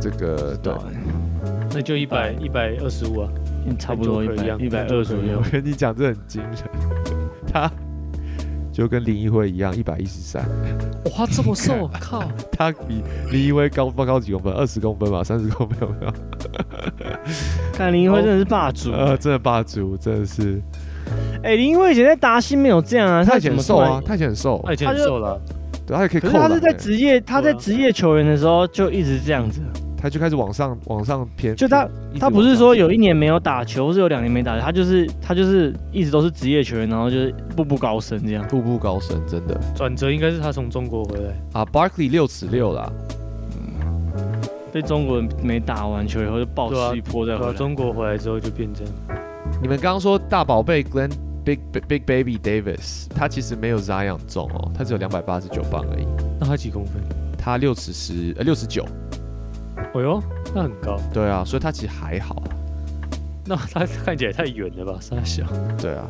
[0.00, 0.72] 这个对，
[1.74, 3.28] 那就一百一百二十五啊。
[3.64, 5.42] 嗯差不多一百一百二十五我。
[5.50, 6.52] 跟你讲，这很惊人。
[7.52, 7.70] 他
[8.72, 10.42] 就跟林一辉一样，一百一十三，
[11.16, 12.24] 哇，这么瘦，靠！
[12.56, 14.52] 他比林一辉高不高几公分？
[14.54, 16.12] 二十公分吧，三十公分有没有？
[17.74, 18.90] 看林一辉真的是霸主。
[18.92, 20.60] 呃，真的霸主，真的是。
[21.42, 25.38] 哎，林一辉以前在达西没有这样啊，他以前瘦啊，他以前很瘦他，以前很瘦了，
[25.86, 29.60] 对，他也可以可是他是在职业，他在职业球员的时候就一直这样子。
[30.02, 31.88] 他就开始往上往上偏，就他
[32.18, 38.44] 他不是说有一年没有打球，是有两年没打球，他就是他就是一直都是职业球员，然后就是步步高升这样。
[38.48, 41.32] 步步高升，真的转折应该是他从中国回来。
[41.52, 41.64] 啊。
[41.66, 42.90] Barkley 六尺六啦，
[44.72, 47.54] 被中国人没打完球以后就暴对啊吃一波再对啊，回来。
[47.56, 48.92] 中国回来之后就变这样。
[49.62, 51.12] 你们刚刚说大宝贝 Glenn
[51.44, 56.06] Big Big Baby Davis，他其实没有 Zion 重哦，他只有两百八十九磅而已，
[56.40, 57.00] 那他几公分？
[57.38, 58.84] 他六尺十呃六十九，
[59.94, 60.22] 哎呦，
[60.54, 60.98] 那很高。
[61.12, 62.48] 对啊，所以他其实还好啊，
[63.44, 64.98] 那他看起来太远了吧？
[65.00, 65.44] 傻小。
[65.78, 66.06] 对啊，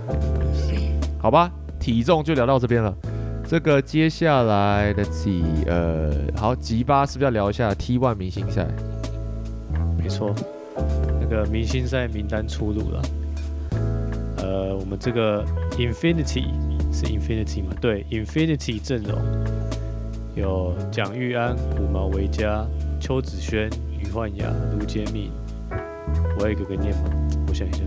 [1.21, 2.95] 好吧，体重就聊到这边了。
[3.45, 8.67] 这个接下来的几呃，好，吉巴是不是要聊一下 T1 明星赛？
[9.99, 10.35] 没错，
[11.21, 13.03] 那个明星赛名单出炉了。
[14.39, 16.47] 呃，我们这个 Infinity
[16.93, 17.75] 是 Infinity 吗？
[17.81, 19.19] 对，Infinity 阵容
[20.35, 22.65] 有蒋玉安、五毛维嘉、
[23.03, 24.47] 邱子轩、于焕雅、
[24.79, 25.33] 卢杰敏。
[26.39, 27.11] 我要一个个念吗？
[27.49, 27.81] 我想一下。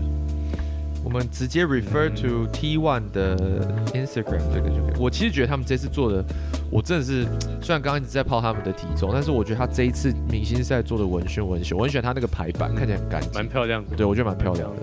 [1.02, 3.34] 我们直接 refer to T One 的
[3.94, 5.00] Instagram 这个就可以。
[5.00, 6.22] 我其实觉得他们这次做的，
[6.70, 7.24] 我真的是
[7.62, 13.96] 虽然刚刚一直在泡他们的体重，但是我觉得他这一次明星赛做的文宣文秀，我很喜欢他那个排版，看起来很干净，蛮漂亮的。
[13.96, 14.82] 对我觉得蛮漂亮的。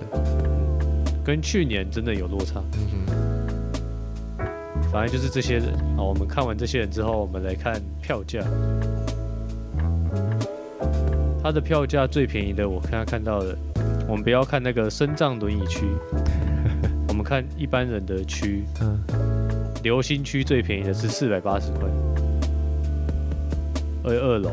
[1.24, 2.60] 跟去年真的有落差。
[2.72, 3.06] 嗯
[4.36, 6.02] 哼，反正就是这些人啊。
[6.02, 8.40] 我们看完这些人之后，我们来看票价。
[11.44, 13.54] 它的票价最便宜的，我看他看到的，
[14.08, 15.86] 我们不要看那个升降轮椅区，
[17.06, 18.64] 我们看一般人的区。
[18.80, 18.98] 嗯，
[19.82, 21.82] 流星区最便宜的是四百八十块，
[24.04, 24.48] 而二楼，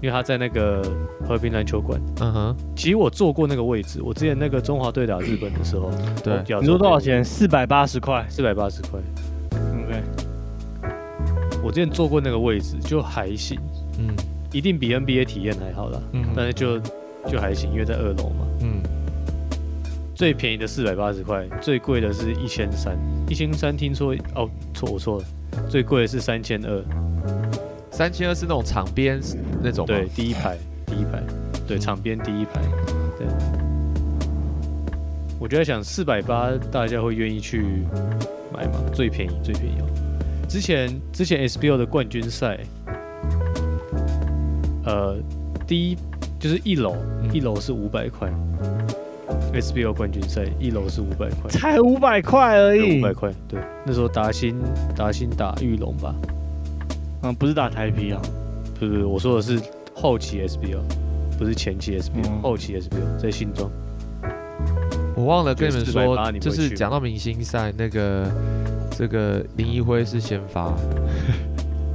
[0.00, 0.82] 因为他在那个
[1.28, 2.00] 和平篮球馆。
[2.20, 5.90] 嗯哼，其实我坐过那个位置，我之前那个中华队打日本的时候，
[6.22, 6.98] 对你说多少？
[6.98, 7.22] 钱？
[7.22, 8.24] 四百八十块。
[8.30, 8.98] 四百八十块。
[9.52, 10.02] OK，
[11.62, 13.60] 我之前坐过那个位置，就还行，
[13.98, 14.06] 嗯
[14.54, 16.78] 一定比 NBA 体验还好啦，嗯但是就
[17.28, 18.46] 就还行，因为在二楼嘛。
[18.60, 18.80] 嗯，
[20.14, 22.96] 最便宜的四百八十块，最贵的是一千三，
[23.28, 25.24] 一千三听说哦错我错了，
[25.68, 26.84] 最贵的是三千二，
[27.90, 29.20] 三千二是那种场边
[29.60, 31.20] 那种对，，第一排第一排，
[31.66, 32.62] 对，嗯场边第一排，
[33.18, 33.26] 对。
[35.40, 37.82] 我就在想，四百八大家会愿意去
[38.52, 38.80] 买吗？
[38.94, 39.86] 最便宜最便宜哦。
[40.48, 42.60] 之前之前 SBO 的冠军赛，
[44.84, 45.16] 呃，
[45.66, 45.96] 第一
[46.38, 48.30] 就是一楼，嗯一楼是五百块。
[49.54, 53.02] SBO 冠军赛一楼是五百块，才五百块而已五。
[53.02, 53.32] 百块。
[53.48, 54.56] 对，那时候达新
[54.96, 56.14] 达新打玉龙吧？
[57.22, 58.20] 嗯，不是打台皮啊。
[58.78, 59.58] 不是，我说的是
[59.94, 60.80] 后期 SBO，
[61.38, 63.70] 不是前期 SBO，、嗯后期 SBO 在新庄。
[65.16, 68.26] 我忘了跟你们说就是讲到明星赛那个
[68.90, 70.74] 这个林一辉是先发，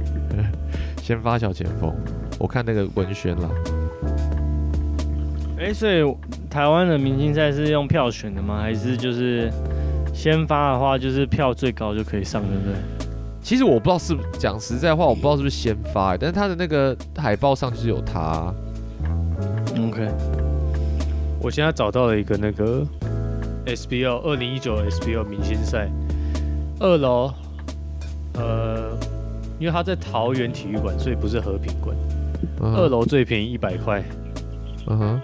[1.02, 1.94] 先发小前锋，
[2.40, 3.50] 我看那个文宣了，
[5.58, 6.02] 哎，所以
[6.48, 8.62] 台湾的明星赛是用票选的吗？
[8.62, 9.52] 还是就是
[10.14, 12.74] 先发的话，就是票最高就可以上，对不对？
[13.42, 18.50] 其实我不知道是不讲实在话，我不知道是不是先发，但是他的那个海报上就是有他
[19.78, 20.08] ，OK，
[21.42, 22.82] 我现在找到了一个那个
[23.66, 25.90] SBO 二零一九 SBO 明星赛
[26.78, 27.34] 二楼，
[28.32, 28.96] 呃，
[29.58, 31.94] 因为他在桃园体育馆，所以不是和平馆。
[32.60, 34.02] 嗯二，楼最便宜一百块，
[34.86, 35.20] 嗯哼，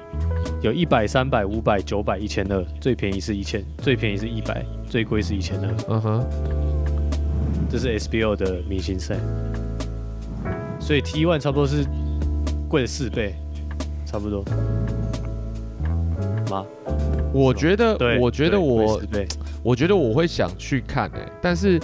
[0.62, 5.74] 有一百、三百、五百、九百、一千二，最便宜是一千，最便宜是一百，最贵是一千二。
[5.88, 6.26] 嗯哼，
[7.68, 9.16] 这是 SBO 的明星赛，
[10.78, 11.84] 所以 T one 差不多是
[12.68, 13.34] 贵了四倍，
[14.04, 14.44] 差不多。
[16.50, 16.64] 吗？
[17.32, 19.02] 我觉得，，我觉得我
[19.62, 21.78] 我觉得我会想去看诶、但是，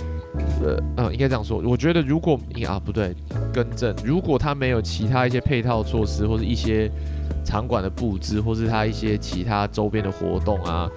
[0.62, 3.14] 呃呃，应该这样说，我觉得如果啊不对，
[3.52, 6.90] 更正，如果他没有其他一些配套措施，或者一些
[7.44, 10.88] 场馆的布置，或是他一些其他周边的活动啊，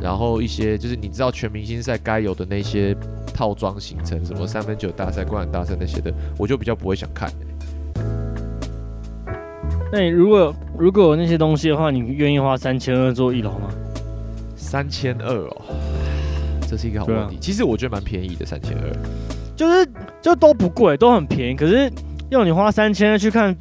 [0.00, 2.96] 然后一些就是你知道全明星赛该有的那些
[3.34, 7.34] 套装行程，什么三分球大赛、灌篮大赛那些的，我就比较不会想看、欸。
[9.92, 13.70] 那你如果如果有那些东西的话，你愿意花三千二做一楼吗？
[14.56, 15.62] 三千二哦，
[16.68, 17.38] 这是一个好问题。
[17.40, 18.92] 其实我觉得蛮便宜的，三千二。
[19.56, 19.88] 就是
[20.20, 21.54] 就都不贵，都很便宜。
[21.54, 21.90] 可是
[22.28, 23.54] 要你花三千二去看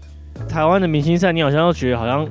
[0.50, 2.28] 台湾的明星赛，你好像又觉得好像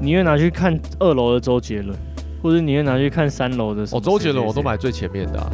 [0.00, 1.96] 宁愿拿去看二楼的周杰伦，
[2.42, 5.50] 或者宁愿拿去看三楼的哦，周杰伦我都买最前面的、啊。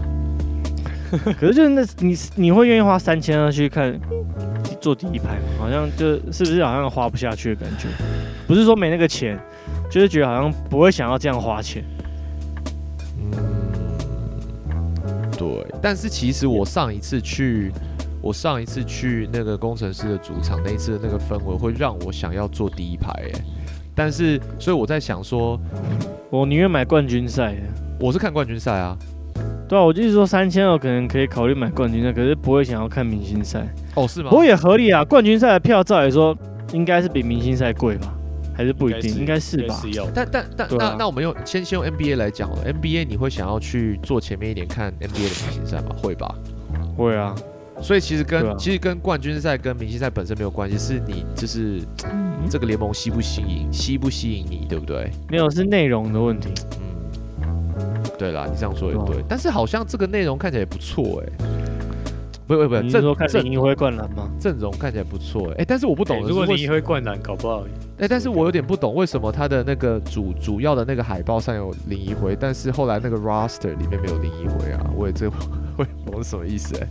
[1.38, 3.96] 可是就是那 你你会愿意花三千二去看
[4.80, 5.42] 坐第一排吗？
[5.60, 7.86] 好像就是不是好像花不下去的感觉？
[8.48, 9.38] 不是说没那个钱，
[9.88, 11.84] 就是觉得好像不会想要这样花钱。
[15.84, 17.70] 但是其实我上一次去，
[18.22, 23.30] 我上一次去那个工程师的主场，那一次的那个氛围会让我想要坐第一排，哎。
[23.94, 25.60] 但是，所以我在想说，
[26.30, 27.60] 我宁愿买冠军赛的。
[28.00, 28.96] 我是看冠军赛啊。
[29.68, 33.68] 对啊，我就是说三千二可能可以考虑买冠军赛，可是不会想要看明星赛。
[33.94, 34.36] 哦，是吗不？
[34.36, 36.34] 过也合理啊，冠军赛的票照理说
[36.72, 38.13] 应该是比明星赛贵吧？
[38.54, 39.14] 还是不一定？
[39.16, 39.74] 应该是吧？
[39.82, 39.88] 是。
[40.14, 45.94] 但但但啊那那我们用先先用 NBA 来讲好了，NBA 你会想要去做前面一点看 NBA 的明星赛吗？
[46.02, 46.34] 会吧。
[46.96, 47.34] 会啊，
[47.80, 55.10] 所以其实跟、啊其实跟冠军赛跟明星赛本身没有关系，是你就是嗯这个联盟吸不吸引吸不吸引你，对不对？
[55.28, 56.50] 没有是内容的问题。
[57.42, 61.32] 嗯，对啦，你这样说也对啊对，但是好像这个内容看起来也不错哎、
[62.46, 64.30] 不不不，看林辉灌篮吗？
[64.38, 67.64] 阵容看起来不错哎、哎但是我不懂欸如果你会灌篮，搞不好
[67.98, 75.30] 哎、但是我有点不懂为什么他的那个主主要的那个海报上有林一辉，但是后来那个 roster 里面没有林一辉啊，我也这
[75.76, 76.86] 会懂什么意思哎、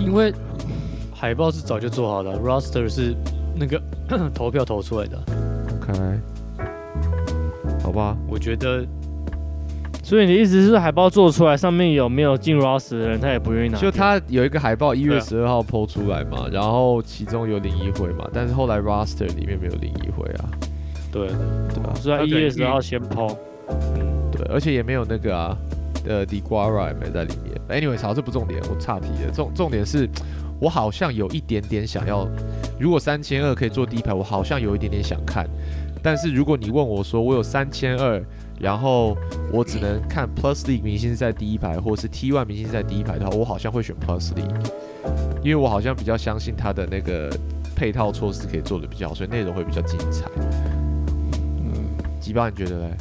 [0.00, 0.32] 因为
[1.12, 3.14] 海报是早就做好了，roster 是
[3.54, 3.80] 那个
[4.34, 5.18] 投票投出来的。
[5.82, 6.20] OK，
[7.82, 8.86] 好吧，我觉得
[10.06, 13.76] 所以你的意思是海报做出来，上面有没有进 roster 的人，他也不愿意拿？
[13.76, 20.46] 就他有一个海报，一月十二号抛出来嘛，然后其中有林一辉嘛，但是后来 roster 里面没有林一辉啊，
[21.10, 21.34] 对的，
[21.74, 23.26] 对啊、是在一月十号先抛。
[23.68, 25.58] 嗯，对，而且也没有那个啊，
[26.06, 27.60] 呃 d i g u a r a 也没在里面。
[27.68, 29.32] Anyway，好，这不重点，我岔题了。
[29.34, 30.08] 重重点是
[30.60, 32.28] 我好像有一点点想要，
[32.78, 35.48] 如果三千二可以做第一排，我好像有一点点想看。
[36.00, 38.22] 但是如果你问我说我有三千二，
[38.58, 39.16] 然后
[39.52, 44.70] 我只能看 Plus League 明星赛第一排，或是 T1 明星赛第一排的话，我好像会选 Plus League，
[45.42, 47.30] 因为我好像比较相信他的那个
[47.74, 50.24] 配套措施可以做的比较好，所以内容会比较精彩。
[51.58, 51.72] 嗯，
[52.20, 52.96] 吉巴你觉得嘞？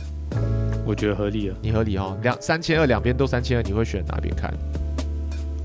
[0.86, 1.56] 我觉得合理啊。
[1.62, 4.54] 你合理哈，两三千二两边都三千二，你会选哪边看？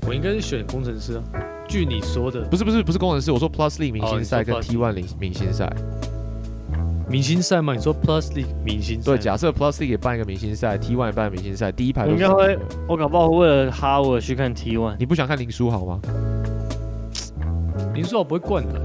[0.07, 1.23] 我应该是选工程师啊。
[1.67, 5.71] 据你说的，不是不是不是工程师，我说 Plus League 明星赛跟 T 说 One 明明星赛。
[7.11, 14.95] 明星赛吗，你说 Plus League 明星赛，对，假设 Plus League 也办一个明星赛，T One 也办明星赛，第一排应该会我搞不好为了哈我去看 T one。
[14.97, 15.99] 你不想看林书豪吗？
[17.93, 18.81] 林书豪不会灌篮，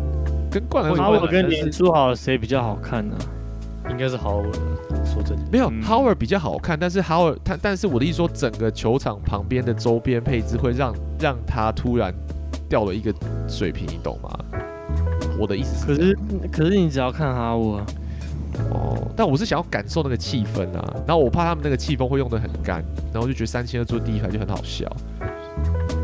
[0.51, 3.17] 跟灌篮会哈有关我跟林书豪谁比较好看呢？
[3.91, 4.59] 应该是豪尔的。
[5.05, 12.13] 说真的，没有嗯 Howard 比较好看，但是 Howard 他但是我的意思说，整个球场旁边的周边配置会让让他突然
[12.69, 13.15] 掉了一个
[13.47, 14.37] 水平，你懂吗？
[15.39, 17.87] 我的意思可是可，是可是你只要看哈我啊，
[18.71, 24.91] 哦，但我是想要感受那个气氛啊，然后我怕他们那个气氛会用的很干，然后就觉得三千二坐第一排就很好笑。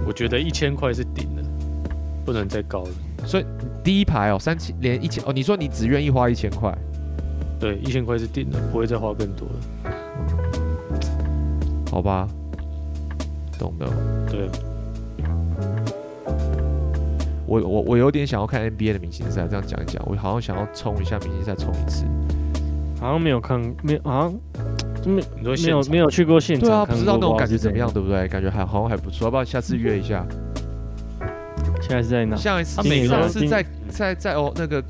[0.07, 1.43] 我觉得一千块是顶了，
[2.25, 2.91] 不能再高了。
[3.27, 3.47] 所以
[3.85, 6.77] 第一排哦，三千连一千哦，你说你只愿意花一千块，
[7.59, 9.55] 对，一千块是顶的，不会再花更多了。
[11.91, 12.29] 好吧？
[13.59, 13.87] 懂的。
[14.29, 14.49] 对，
[17.47, 22.05] 我我我有点想要看 NBA 的明星赛，这样讲一讲，我好像想要冲一下明星赛，冲一次。
[23.03, 24.35] 好像没有看，没有好像
[25.03, 28.29] 就没你说没有没有去过现场对啊，不知道那种感觉怎么样，对不对？
[28.29, 30.25] 感觉还好像还不错，要不要下次约一下？
[30.29, 30.41] 知道
[31.73, 31.83] 是怎样？
[31.83, 32.37] 现在是在哪？
[32.37, 34.83] 下一次啊每次今在在在哦那个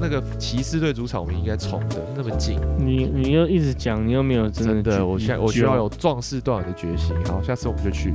[0.00, 7.14] 那个骑士队主场，我们应该冲的那么近，你你又一直讲，你又没有真的真的，我现在我需要有壮士断腕的决心。
[7.26, 8.12] 好，下次我们就去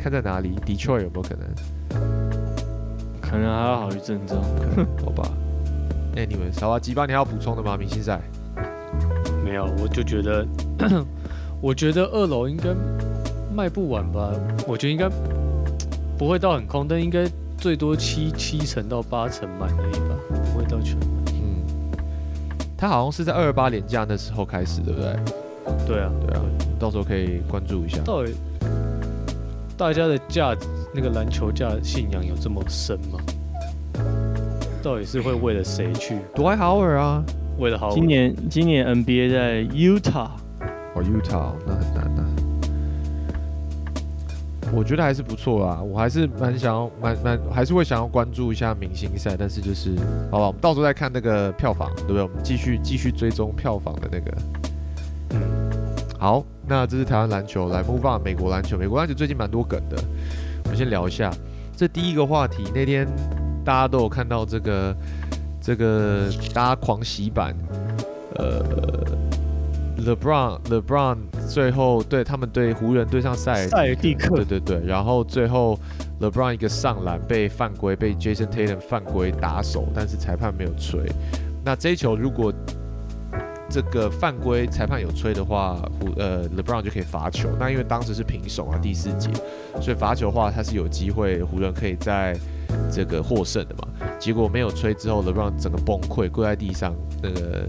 [0.00, 2.00] 看在哪里，Detroit 有没有可能？
[3.20, 4.86] 可能还要好一阵子哦。
[5.04, 5.28] 好吧。
[6.14, 7.76] Anyway，好吧，吉巴，你还要补充的吗？
[7.76, 8.20] 明星赛？
[9.52, 10.46] 没有，我就觉得，
[11.60, 12.74] 我觉得二楼应该
[13.54, 14.32] 卖不完吧。
[14.66, 15.10] 我觉得应该
[16.16, 21.34] 不会到很空，但应该最多七七成到八成满而已吧，不会到全满。
[21.34, 21.62] 嗯，
[22.78, 25.14] 他好像是在二二八年假那时候开始，对不对？
[25.86, 26.42] 对啊，对啊，
[26.78, 27.98] 到时候可以关注一下。
[28.06, 28.32] 到底
[29.76, 30.56] 大家的价
[30.94, 33.20] 那个篮球价信仰有这么深吗？
[34.82, 37.22] 到底是会为了谁去？dwight 怀豪尔啊，
[37.62, 40.30] 为了好今年今年 NBA 在 Utah，
[40.96, 42.24] 哦，Utah 那很难呐、
[44.72, 49.94] 我觉得还是不错啦，我还是蛮想要，蛮蛮还是会想要关注一下明星赛，但是就是，
[50.28, 52.22] 好吧，我们到时候再看那个票房，对不对？
[52.22, 54.32] 我们继续继续追踪票房的那个。
[55.30, 55.40] 嗯，
[56.18, 58.76] 好，那这是台湾篮球，来 move on 美国篮球。
[58.76, 59.96] 美国篮球最近蛮多梗的，
[60.64, 61.30] 我们先聊一下。
[61.76, 63.06] 这第一个话题，那天
[63.64, 64.92] 大家都有看到这个
[65.62, 67.56] 这个大家狂喜版，
[68.34, 68.60] 呃
[70.04, 71.16] ，LeBron LeBron
[71.48, 75.78] 最后对他们对湖人对上塞尔塞尔蒂克对对对，然后最后
[76.20, 81.00] LeBron 一个上篮被犯规，被 Jason Tatum 犯规打手，但是裁判没有吹。
[81.64, 82.52] 那这一球如果
[83.70, 87.48] 这个犯规裁判有吹的话，湖呃 LeBron 就可以罚球。
[87.60, 89.30] 那因为当时是平手啊，第四节，
[89.80, 92.36] 所以罚球的话他是有机会湖人可以在
[92.90, 93.88] 这个获胜的嘛。
[94.22, 97.66] 结果没有吹之后，LeBron 整个崩溃，跪在地上，那个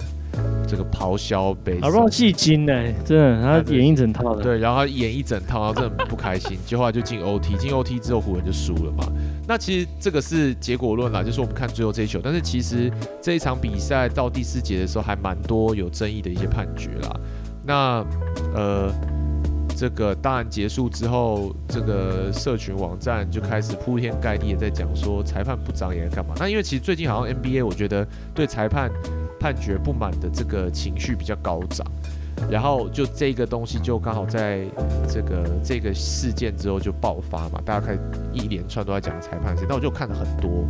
[0.68, 1.90] 这个咆哮悲伤。
[1.90, 2.72] 老让戏精呢，
[3.04, 4.44] 真的，他演一整套的。
[4.44, 9.12] 对，然后他演一整套，然后真的不开心，结果就进 OT，进 OT 之后湖人就输了嘛。
[9.48, 17.20] 那其实这个是结果论啦，就是我们看最后这一球，但是其实这一场比赛到第四节的时候还蛮多有争议的一些判决啦。
[17.66, 18.06] 那
[18.54, 18.92] 呃，
[19.84, 26.34] 这个大案结束之后，这个社群网站就开始铺天盖地的在讲说裁判不长眼干嘛？
[26.40, 28.90] 那因为其实最近好像 NBA 我觉得对裁判
[29.38, 31.86] 判决不满的这个情绪比较高涨。
[32.50, 34.66] 然后就这个东西就刚好在
[35.06, 38.00] 这个这个事件之后就爆发嘛，大家开始
[38.32, 40.66] 一连串都在讲裁判事，那我就看了很多，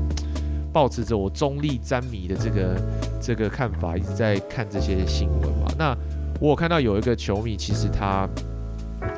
[0.74, 2.82] 保持着我中立沾迷的这个
[3.22, 5.72] 这个看法，一直在看这些新闻嘛。
[5.78, 5.96] 那
[6.42, 8.28] 我有看到有一个球迷，其实他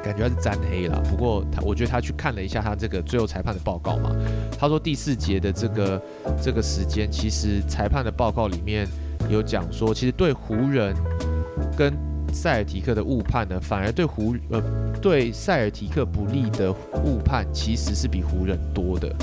[0.03, 4.11] 感觉他是沾黑了，不过他我觉得他去看了一下他这个最后裁判的报告嘛，
[4.57, 6.01] 他说第四节的这个
[6.41, 8.87] 这个时间，其实裁判的报告里面
[9.29, 10.95] 有讲说，其实对湖人
[11.77, 11.93] 跟
[12.33, 14.61] 塞尔提克的误判呢，反而对湖呃
[15.01, 16.71] 对塞尔提克不利的
[17.03, 19.13] 误判其实是比湖人多的，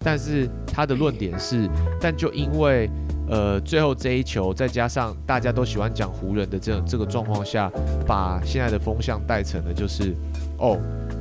[0.00, 1.68] 但是他的论点是，
[2.00, 2.88] 但就因为
[3.28, 7.70] 呃最后这一球，再加上大家都喜欢讲湖人的这种这个状况下，
[8.06, 10.14] 把现在的风向带成了就是
[10.58, 10.78] 哦，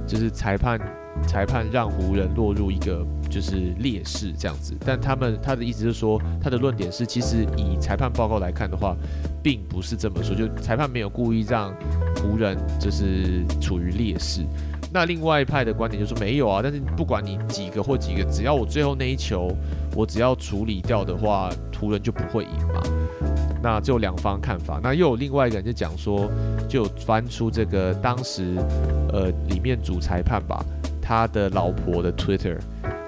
[0.07, 0.79] 就是裁判
[1.27, 8.95] 裁判让湖人落入一个就是劣势这样子，但他们他的意思是说，他的论点是，其实以裁判报告来看的话，
[9.43, 11.73] 并不是这么说，就裁判没有故意让
[12.21, 14.45] 湖人就是处于劣势。
[14.97, 19.55] 那另外一派的观点就是没有啊，但是不管你几个或几个，只要我最后那一球
[19.95, 22.81] 我只要处理掉的话，湖人就不会赢嘛。
[23.61, 26.27] 那就两方看法，那又有另外一个人就讲说，
[26.67, 28.55] 就翻出这个当时
[29.13, 30.65] 呃里面主裁判吧，
[30.99, 32.57] 他的老婆的 Twitter，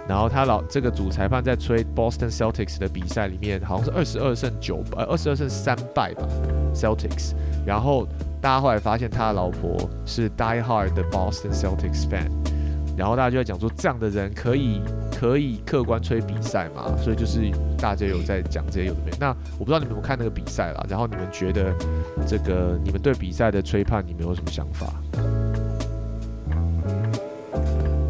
[0.07, 6.27] 然后他老这个主裁判在吹 Boston Celtics 的比赛里面，好像是二十二胜九呃二十二胜三败吧
[6.71, 7.33] Celtics，
[7.65, 8.07] 然后
[8.41, 12.29] 大家后来发现他的老婆是 Die Hard 的 Boston Celtics fan，
[12.97, 19.11] 然后大家就在讲说这样的人可以可以客观吹比赛嘛，所以就是大家有在讲这些有的没。
[19.19, 21.75] 那我不知道你们有没有看那个比赛啦，然后你们觉得
[22.25, 24.93] 这个你们对比赛的吹判你们有什么想法？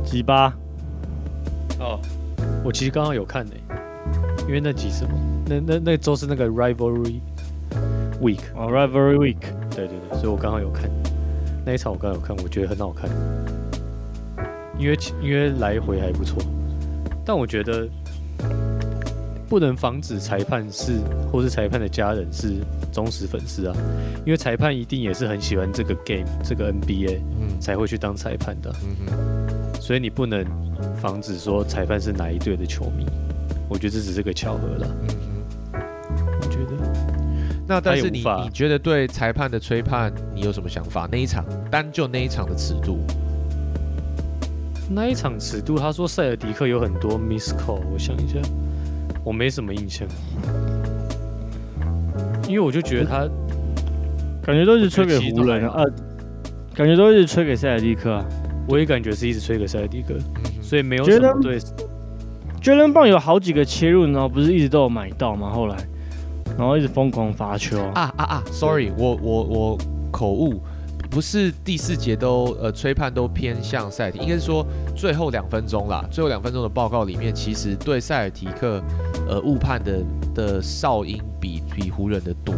[0.04, 0.54] 几八，
[1.80, 2.00] 哦，
[2.64, 3.52] 我其实刚刚有看呢、
[4.48, 5.12] 因为那集什么，
[5.48, 7.20] 那那那周是那个 rivalry
[8.20, 9.38] week，哦，Rivalry Week，
[9.80, 10.90] 对对对，所以我刚好有看
[11.66, 13.10] 那一场，我刚刚有看，我觉得很好看，
[14.78, 16.42] 因为因为来回还不错，
[17.26, 17.88] 但我觉得
[19.48, 21.00] 不能防止裁判是
[21.32, 22.56] 或是裁判的家人是
[22.92, 23.76] 忠实粉丝啊，
[24.26, 30.46] 因为裁判一定也是很喜欢这个 game 这个 NBA 嗯才会去当裁判的，嗯哼，所以你不能
[31.02, 33.06] 防止说裁判是哪一队的球迷，
[33.70, 34.88] 我觉得这只是个巧合了。
[37.70, 41.08] 那但是你你觉得对裁判的吹判你有什么想法？
[41.12, 42.98] 那一场单就那一场的尺度，
[44.90, 48.40] 那一场尺度，他说塞尔迪克有很多 miss call，我想一下，
[49.24, 50.08] 我没什么印象，
[52.48, 53.20] 因为我就觉得他
[54.42, 55.86] 感觉都是吹给湖人啊，呃，
[56.74, 58.26] 感觉都是吹给塞尔迪克啊。
[58.68, 61.60] 我也感觉是一直吹给塞尔迪克，嗯所以没有觉得什么对
[62.62, 65.52] Jalen Brown 有好几个切入，然后不是一直都有买到吗？
[65.52, 65.78] 后来，
[66.60, 67.82] 然后一直疯狂罚球。
[67.96, 69.78] 啊啊啊！Sorry，我我我
[70.12, 70.62] 口误，
[71.10, 78.84] 不是第四节都呃吹判都偏向塞尔提，应该是说最后两分钟啦，最后两分钟的报告里面，其实对塞尔提克
[79.26, 80.04] 呃误判的
[80.36, 82.54] 的哨音比比湖人的多。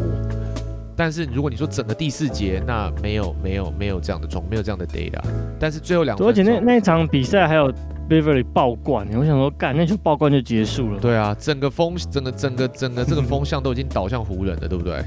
[0.95, 5.21] 但是如果你说整个第四节，那没有没有没有这样的状，没有这样的 data。
[5.59, 7.71] 但是最后两而且那那一场比赛还有
[8.11, 10.99] Beverly 爆冠，我想说干那球爆冠就结束了。
[10.99, 15.01] 对啊，整个风整个整个整个这个风向都已经倒向湖人了，对不对？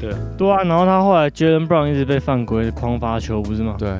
[0.00, 3.74] 对对啊，然后他后来 Jalen Brown 一直被犯规，狂罚球不是吗？
[3.78, 3.90] 对。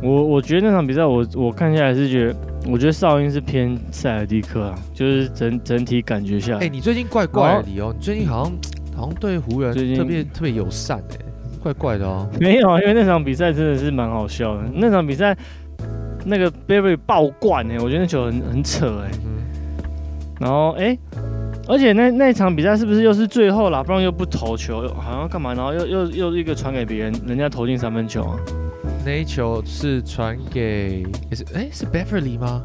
[0.00, 2.36] 我我觉得那场比赛，我我看下来是觉得，
[2.70, 6.58] 我觉得哨音是偏塞尔蒂克啊，就是整整体感觉下来。
[6.60, 8.52] 哎，你最近怪怪的，李哦，你最近好像。
[8.94, 11.16] 好像对湖人特别特别友善哎，
[11.62, 12.28] 怪怪的哦。
[12.38, 14.64] 没有啊，因为那场比赛真的是蛮好笑的。
[14.74, 15.34] 那场比赛
[16.24, 19.10] 那个 Berry 爆冠哎，我觉得那球很很扯哎。
[20.40, 20.98] 然后哎，
[21.68, 23.82] 而且那那场比赛是不是又是最后啦？
[23.82, 25.54] 不然又不投球，好像干嘛？
[25.54, 28.36] 然后又又又一个传给别人，人家投进三分球啊。
[29.04, 32.62] 那一球是传给也是哎是 Beverly 吗？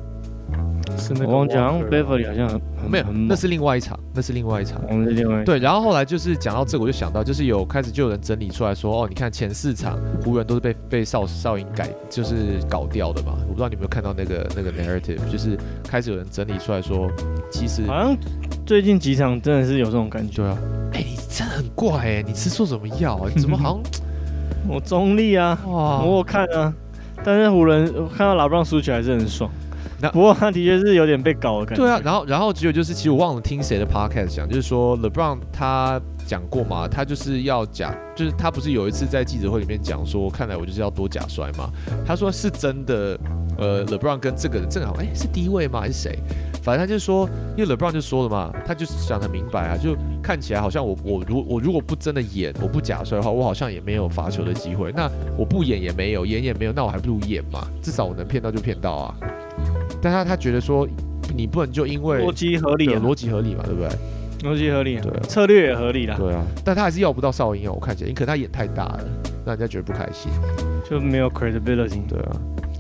[0.98, 5.60] 是那个忘记，好像 Beverly 好像没有，那是另外一场，那是另外一场，是另外对。
[5.60, 12.36] 然后后来就是讲到这个，我就想到，就是有开始就有人整理出来说，哦，你看前四场湖人都是被被少少音改，就是
[12.70, 13.34] 搞掉的嘛。
[13.48, 17.10] 我不知道你有没有看到那个那个 narrative，就是开始有人整理出来说，
[17.52, 18.18] 其实好像
[18.66, 20.58] 最近几场真的是有这种感觉啊。
[20.94, 23.30] 哎，你真的很怪哎，你吃错什么药啊？
[23.38, 23.92] 怎么好像
[24.68, 25.60] 我中立啊？
[25.68, 26.74] 哇，我看啊，
[27.24, 29.52] 但是湖人看到老布朗输起来是很爽。
[30.00, 31.84] 那不过他的确是有点被搞的感觉。
[31.84, 41.72] 对啊，然后然后只有就是，其实我忘了听谁的 podcast 讲，就是说 LeBron 他讲过嘛，他就是要假，就是他不是有一次在记者会里面讲说，看来我就是要多假摔嘛。
[42.06, 43.20] 他说是真的，
[43.58, 45.82] 呃，LeBron 跟这个人正好，哎，是第一位吗？
[45.82, 46.20] 还是谁？
[46.62, 54.92] 反正他就说，因为 LeBron 就说了嘛，他就是讲很明白啊，就看起来好像我我如我如果不真的演，我不假摔的话，我好像也没有罚球的机会。
[54.92, 59.16] 那我不演也没有，演也没有，那我还不如演嘛，至少我能骗到就骗到啊。
[60.02, 60.88] 但他他觉得说，
[61.36, 63.90] 你不能就因为逻辑合理，逻辑合理嘛，对不对？
[64.44, 66.16] 逻辑合理，对，策略也合理啦。
[66.18, 69.00] 对啊，但他还是要不到哨音哦，我看起来，因可能他眼太大了，
[69.44, 70.32] 让人家觉得不开心，
[70.88, 72.06] 就没有 credibility。
[72.08, 72.32] 对啊，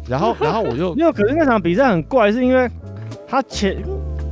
[0.07, 2.69] 然后 然后我就因为，可是那场比赛很怪，是因为
[3.27, 3.81] 他前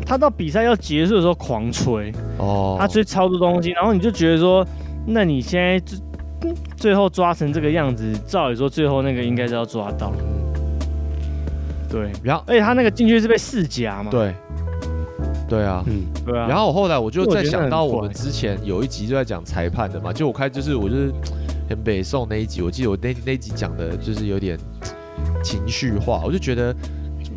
[0.06, 4.64] 他到比赛要结束的时候狂吹哦，他吹超多东西，然后你就觉得说，
[5.08, 6.00] 那你现在最
[6.78, 10.14] 最后抓成这个样子，照理说最后那个应该是要抓到。
[11.96, 14.12] 对，然后而且他那个进去是被四夹嘛？
[14.12, 14.36] 对，
[15.48, 16.46] 对啊，嗯，对啊。
[16.46, 21.14] 然后我后来我就在想到我们之前有一集就在讲裁判的嘛，就我开就是我就是
[21.70, 24.60] 很北宋那一集，我记得我那那集讲的就是有点
[25.42, 26.76] 情绪化，我就觉得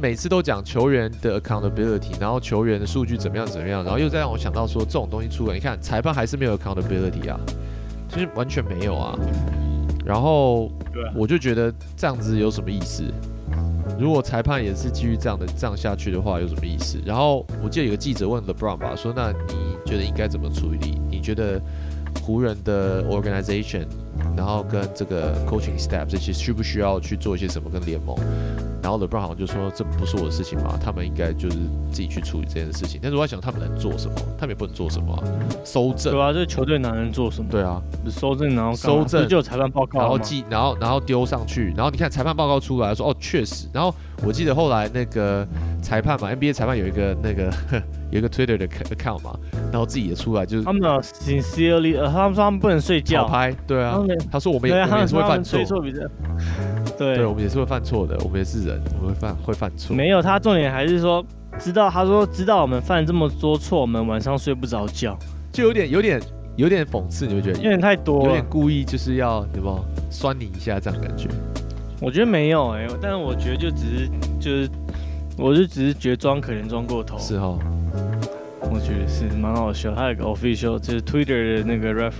[0.00, 7.38] 每次都讲球员的 accountability，然后球员的数据怎么样怎么样，然后又再让我想到说这种东西出来，你看裁判还是没有 accountability 啊，
[8.08, 9.16] 就是完全没有啊。
[10.04, 10.68] 然后
[11.14, 13.04] 我就觉得这样子有什么意思？
[13.98, 16.98] 如果裁判也是继续这样的这样下去的话，有什么意思？
[17.04, 19.54] 然后我记得有个记者问 LeBron 吧，说：“那你
[19.84, 21.00] 觉得应该怎么处理？
[21.10, 21.60] 你觉得
[22.22, 23.86] 湖人的 organization，
[24.36, 28.16] 然后跟这个 coaching staff 这些需不需要去做一些什么跟联盟？”
[28.82, 31.56] 然后 LeBron 好像就说：“这不是我的事情嘛，他们应该就是
[31.90, 34.14] 自己去处理这件事情。”但是我在想，他们能做什么？
[34.38, 35.16] 他们也不能做什么，
[35.64, 36.12] 收证。
[36.12, 37.50] 对啊，这球队哪能做什么？
[37.50, 45.46] 对啊，收证然后收证就有裁判报告，然后记，然后然后丢上去，然后你看裁判报告出来说：“哦，确实。”然后我记得后来那个
[45.82, 47.52] 裁判嘛，NBA 裁判有一个那个
[48.10, 49.38] 有一个 Twitter 的 account 嘛，
[49.70, 53.98] 然后自己也出来就是他们 sincerely，他们说他们不能睡觉拍，对啊，
[54.30, 55.58] 他说我们也我们也是会犯错。
[56.98, 59.94] 对，对，我们也是会犯错的，我们也是人，我们会犯会犯错。
[59.94, 61.24] 没有，他重点还是说，
[61.58, 65.18] 知道他说知道我们犯这么多错，我们晚上睡不着觉，
[65.52, 66.20] 就有点有点
[66.56, 71.28] 有点讽刺，你会觉得有点太多，有点故意就是要什么酸你一下这样感觉。
[72.00, 74.08] 我觉得没有哎，但是我觉得就只是
[74.38, 74.70] 就是，
[75.36, 77.18] 我就只是觉得装可怜装过头。
[77.18, 77.58] 是哦，
[78.62, 79.94] 我觉得是蛮好笑。
[79.94, 82.14] 他有个 official 就是 Twitter 的那个 ref。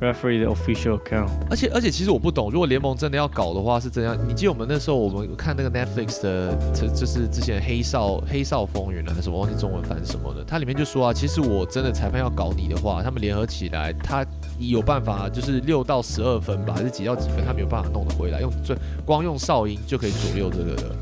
[0.00, 4.16] Referee 的 official account，而且而且其实我不懂，如果联盟真的要搞的话是怎样？
[4.28, 14.24] 你记得我们那时候我们看那个 Netflix 的，这就是之前黑哨黑哨风云啊，什么忘记中文翻什么的，它里面就说啊，其实我真的裁判要搞你的话，他们联合起来，他
[14.58, 20.94] 有办法就是六到十二分吧，还是几到几分，他没有办法弄得回来，用最光用哨音就可以左右这个的。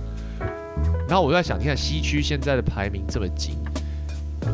[1.09, 3.57] 然后我在想，你看西区现在的排名这么紧，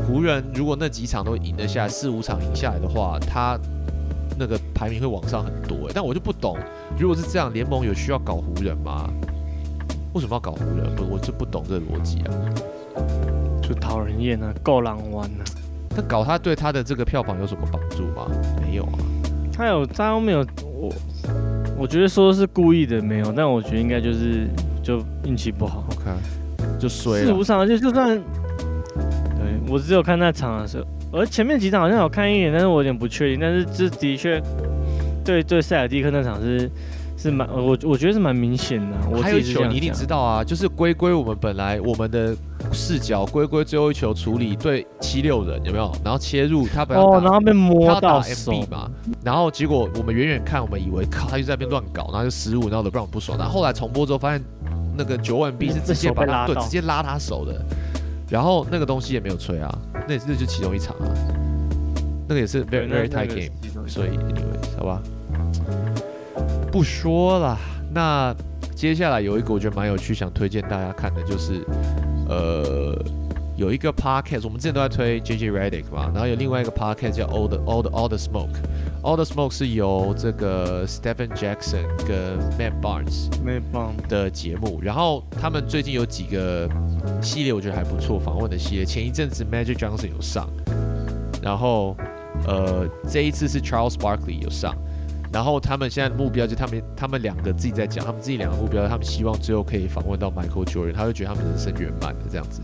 [0.07, 3.59] 湖人如果那几场都赢得下，四五场赢下来的话，他。
[4.41, 6.57] 那个排名会往上很多哎，但我就不懂，
[6.99, 9.07] 如果是这样，联盟有需要搞湖人吗？
[10.15, 10.97] 为什么要搞湖人？
[10.97, 12.33] 不，我就不懂这个逻辑啊，
[13.63, 15.45] 就讨人厌啊，够狼玩啊。
[15.91, 18.27] 他搞他对他的这个票房有什么帮助吗？
[18.63, 18.99] 没有啊。
[19.53, 20.93] 他有，他又没有，我我
[21.81, 24.49] 我觉得说是故意的没有，但我觉得应该就是
[24.83, 25.85] 就运气不好。
[25.91, 26.11] OK，
[26.79, 27.45] 就衰了四无。
[27.45, 33.41] 常就就算，对我只有看那场的时候，而前面几场好像有看一眼，但是我有点不确定。
[33.41, 34.41] 但是这的确，
[35.25, 36.71] 对对塞尔蒂克那场是
[37.17, 39.09] 是蛮我我觉得是蛮明显的啊。
[39.11, 42.35] 我还有一球你一定知道啊，就是龟龟我们本来我们的
[42.73, 45.93] 视角，龟龟最后一球处理对七六人有没有？
[46.05, 48.91] 然后切入他本来哦，打然后被他摸到手 MB 嘛，
[49.25, 54.41] 然后结果我们远远看，我们以为靠他就在那边乱搞，然后就失误，然后 LeBron 不爽，然后后来重播之后发现
[54.97, 57.61] 那个九万 B 是直接把他对直接拉他手的，
[58.31, 61.09] 然后那个东西也没有吹啊，那也是其中一场啊，
[62.29, 64.11] 那个也是 very very tight game，所以
[64.79, 65.03] 好吧，
[66.71, 67.59] 不说了。
[67.93, 68.33] 那
[68.77, 71.67] 接下来有一个我觉得蛮有趣，想推荐大家看的，就是
[72.29, 72.97] 呃
[73.61, 78.57] 有一个 podcast，我们之前都在推 JJ Redick 嘛，然后有另外一个 podcast 叫 All the All the All the Smoke。
[79.03, 83.29] All the Smoke 是由这个 Stephen Jackson 跟 Matt Barnes，
[84.09, 86.67] 的节目，然后他们最近有几个
[87.21, 88.85] 系列我觉得还不错，访问的系列。
[88.87, 90.49] 前一阵子 Magic Johnson 有上，
[91.43, 91.95] 然后
[92.47, 94.75] 呃这一次是 Charles Barkley 有上，
[95.33, 102.63] 然后他们现在的目标就他们他们两个自己在讲，他们自己两个目标，他们希望最后可以访问到 Michael Jordan，他会觉得他们人生圆满的这样子。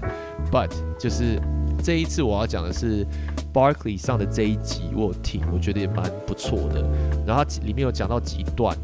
[0.50, 1.40] But 就是
[1.82, 3.06] 这一次我要讲的是
[3.52, 6.84] Barkley 上的这一集，我有听，我觉得也蛮不错的。
[7.26, 8.76] 然后里面有讲到几段。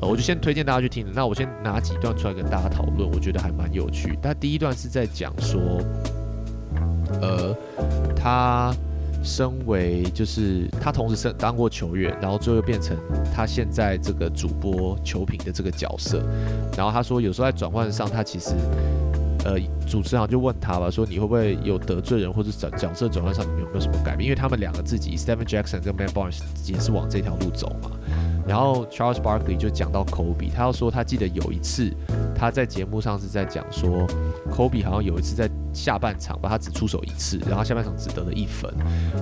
[0.00, 1.06] 呃，我就先推荐大家去听。
[1.14, 4.18] 那我先拿几段出来跟大家讨论，我觉得还蛮有趣。
[4.20, 5.60] 但第一段是在讲说，
[7.20, 7.54] 呃，
[8.16, 8.74] 他
[9.22, 12.96] 身为就是他同时是当过球员，然后最后变成
[13.34, 16.22] 他现在这个主播球评的这个角色。
[16.76, 18.54] 然后他说，有时候在转换上，他其实。
[19.44, 19.58] 呃，
[19.88, 24.22] 主持人就问他吧，说你会不会有得罪人，或者角角色转换上你们有没有什么改变？
[24.22, 27.90] 因为他们两个自己，Stephen Jackson 跟 Man Barnes 也是往这条路走嘛。
[28.46, 31.92] 然后 Charles Barkley 就讲到 Kobe，他要说他记得有一次
[32.42, 34.04] 他在节目上是在讲说
[34.50, 38.68] ，Kobe 好像有一次在下半场吧，他只出手一次，然后下半场只得了一分。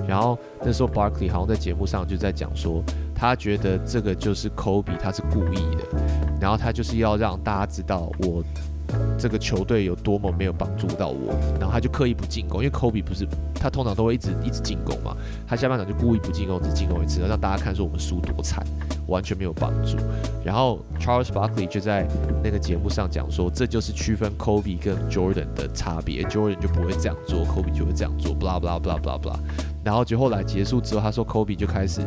[0.07, 6.03] 然后那时候 Barkley 好像在节目上就在讲说，他觉得这个就是 Kobe 他是故意的，
[6.41, 8.43] 然后他就是要让大家知道我。
[9.17, 15.15] 这个球队有多么没有帮助到我，然后他就刻意不进攻，因为 Kobe 不是他通常都会一直一直进攻嘛，
[15.47, 18.65] 他下半场就故意不进攻，只进攻一次，让大家看说我们输多惨，
[19.07, 19.97] 完全没有帮助。
[20.43, 22.07] 然后 Charles Barkley 就在
[22.43, 29.39] 那个节目上讲说，这就是区分 Kobe 跟 Jordan 的差别，Jordan 就不会这样做，Kobe 就会这样做，blah blah blah blah blah。
[29.83, 32.01] 然后就后来结束之后，他说 Kobe 就开始。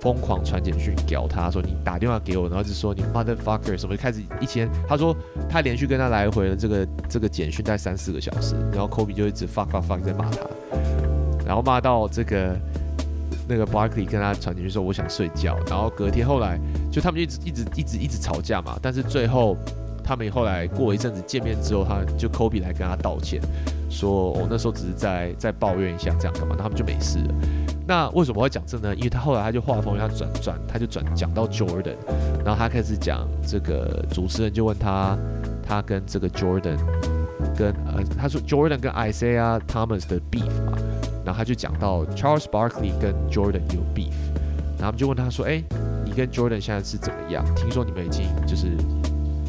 [0.00, 4.68] 疯狂传简讯屌他说你打电话给我，然后就说你 motherfucker 什么，就开始一千。
[4.88, 5.14] 他说
[5.48, 10.38] 他连续跟他来回了这个这个简讯，大概三四个小时，然后 Kobe 就一直 fuck fuck fuck 在骂他，
[11.46, 12.56] 然后骂到这个
[13.46, 16.58] 那个 Barkley 跟他传简讯说我想睡觉，然后隔天后来
[16.90, 19.56] 就他们就一直一直一直一直吵架嘛，但是最后
[20.02, 23.40] 他们后来过一阵子见面之后，他就 Kobe 来跟他道歉，
[23.90, 27.34] 说我、那时候只是在在抱怨一下这样干嘛，他们就没事了。
[27.86, 28.94] 那为什么会讲这呢？
[28.94, 31.96] 因为他后来他就画风，他转转，他就转讲到 Jordan，
[32.44, 35.18] 然后他开始讲这个主持人就问他，
[35.66, 36.78] 他跟这个 Jordan
[37.56, 40.72] 跟呃他说 Jordan 跟 Isaiah Thomas 的 beef 嘛，
[41.24, 44.12] 然后他就讲到 Charles Barkley 跟 Jordan 有 beef，
[44.78, 45.62] 然后他们就问他说，哎，
[46.04, 47.44] 你跟 Jordan 现在是怎么样？
[47.56, 48.68] 听说你们已经就是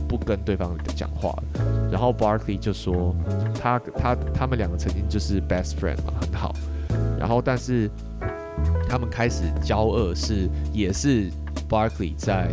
[0.07, 3.15] 不跟对方讲话了，然后 Barkley 就说
[3.61, 6.53] 他他他们两个曾经就是 best friend 嘛，很好，
[7.21, 7.87] 然后但是。
[8.87, 11.31] 他们开始交恶是也是
[11.67, 12.47] Barkley 在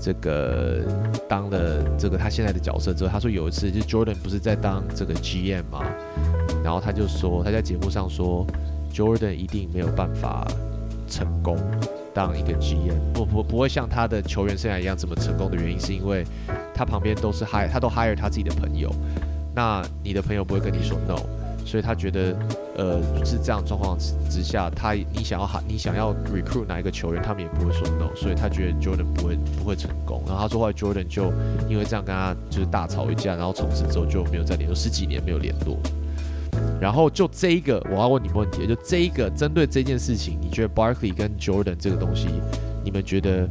[0.00, 0.80] 这个
[1.28, 5.84] 当了这个他现在的角色之后，他说有一次就 Jordan 不是在当这个 GM 嘛，
[6.62, 8.46] 然后他就说他在节目上说
[8.94, 10.46] Jordan 一定没有办法
[11.08, 11.58] 成功
[12.14, 16.24] 当一个 GM，不不不会像他的球员生涯一样这么成功的原因是因为
[16.72, 18.90] 他旁边都是 hire 他都 hire 他自己的朋友，
[19.54, 21.18] 那你的朋友不会跟你说 no。
[21.64, 22.36] 所以他觉得，
[22.76, 23.96] 呃，是这样状况
[24.28, 30.22] 之下，他你想要喊你想要 recruit 哪一个球员，他们也不会说 no，所以他觉得 Jordan 不会不会成功。
[30.26, 31.32] 然后他说后来 Jordan 就
[31.68, 35.78] 因为这样跟他就是大吵一架，然后从此之后就没有再联络，十几年没有联络。
[36.80, 42.28] 然后就这一个，我要问你问题，就这一个针对这件事情，你觉得 Barkley 跟 Jordan 这个东西，
[42.84, 43.48] 你们觉得，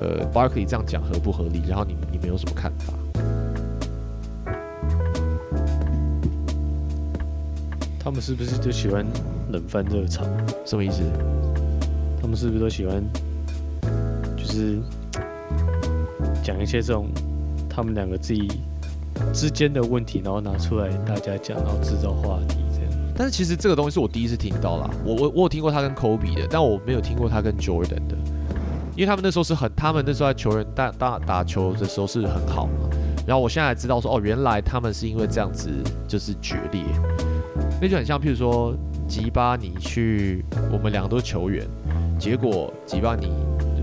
[0.00, 1.62] 呃，Barkley 这样讲合不合理？
[1.66, 2.92] 然后你你们有什么看法？
[8.06, 9.04] 他们是不是就喜欢
[9.50, 10.22] 冷饭热炒？
[10.64, 11.02] 什么意思？
[12.22, 13.02] 他们是不是都喜欢，
[14.36, 14.78] 就是
[16.40, 17.08] 讲一些这种
[17.68, 18.60] 他们两个自己
[19.34, 22.92] 之间的问题，然后拿出来大家讲，然后制造话题这样？
[23.16, 28.16] 但是其实这个东西是我第一次听到啦，我我我有听过他跟 Kobe 的，但我没有听过他跟 Jordan 的。
[28.94, 32.88] 因为他们那时候是很，他们那时候在球员打打打球的时候是很好嘛。
[33.26, 35.68] 然后我现在才知道说，哦，原来他们是因为这样子
[36.06, 36.80] 就是决裂，
[37.80, 38.74] 那就很像，譬如说
[39.06, 41.66] 吉巴你去，我们两个都是球员，
[42.18, 43.30] 结果吉巴你，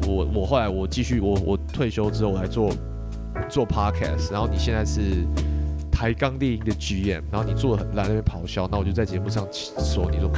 [0.07, 2.71] 我我后来我继续我我退休之后我来做
[3.47, 5.25] 做 podcast，然后你现在是
[5.91, 10.29] 台钢猎鹰的 GM，然后你做的很烂，那边咆哮，那我就在节目上说你说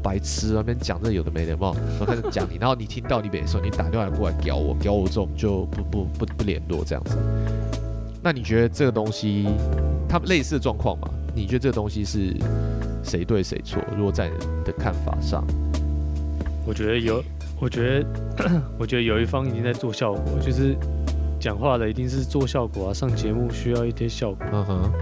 [0.00, 7.18] 白痴啊那边讲这有的没的嘛，然后开始讲你，然后你听到你没说，你打电话过来屌我，屌我之后我们就不不不不联络这样子。
[8.22, 9.48] 那你觉得这个东西，
[10.08, 11.10] 他们类似的状况吗？
[11.34, 12.32] 你觉得这个东西是
[13.04, 13.82] 谁对谁错？
[13.96, 15.44] 如果在你的看法上，
[16.66, 17.22] 我觉得有，
[17.60, 18.06] 我觉得
[18.78, 20.74] 我觉得有一方已经在做效果，就是
[21.38, 24.46] 讲话的一定是做效果啊，上节目需要一些效果。
[24.52, 24.92] 嗯哼。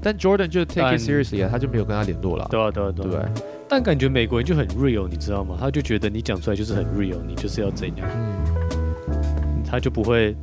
[0.00, 3.10] 但 Jordan 就 take it seriously 啊，他就没有跟他联络了啊，对啊，对啊，对啊。
[3.10, 3.42] 对对？
[3.68, 5.56] 但感觉美国人就很 real，你知道吗？
[5.60, 10.34] 他就觉得你讲出来就是很 real，你就是要怎样，嗯，他就不会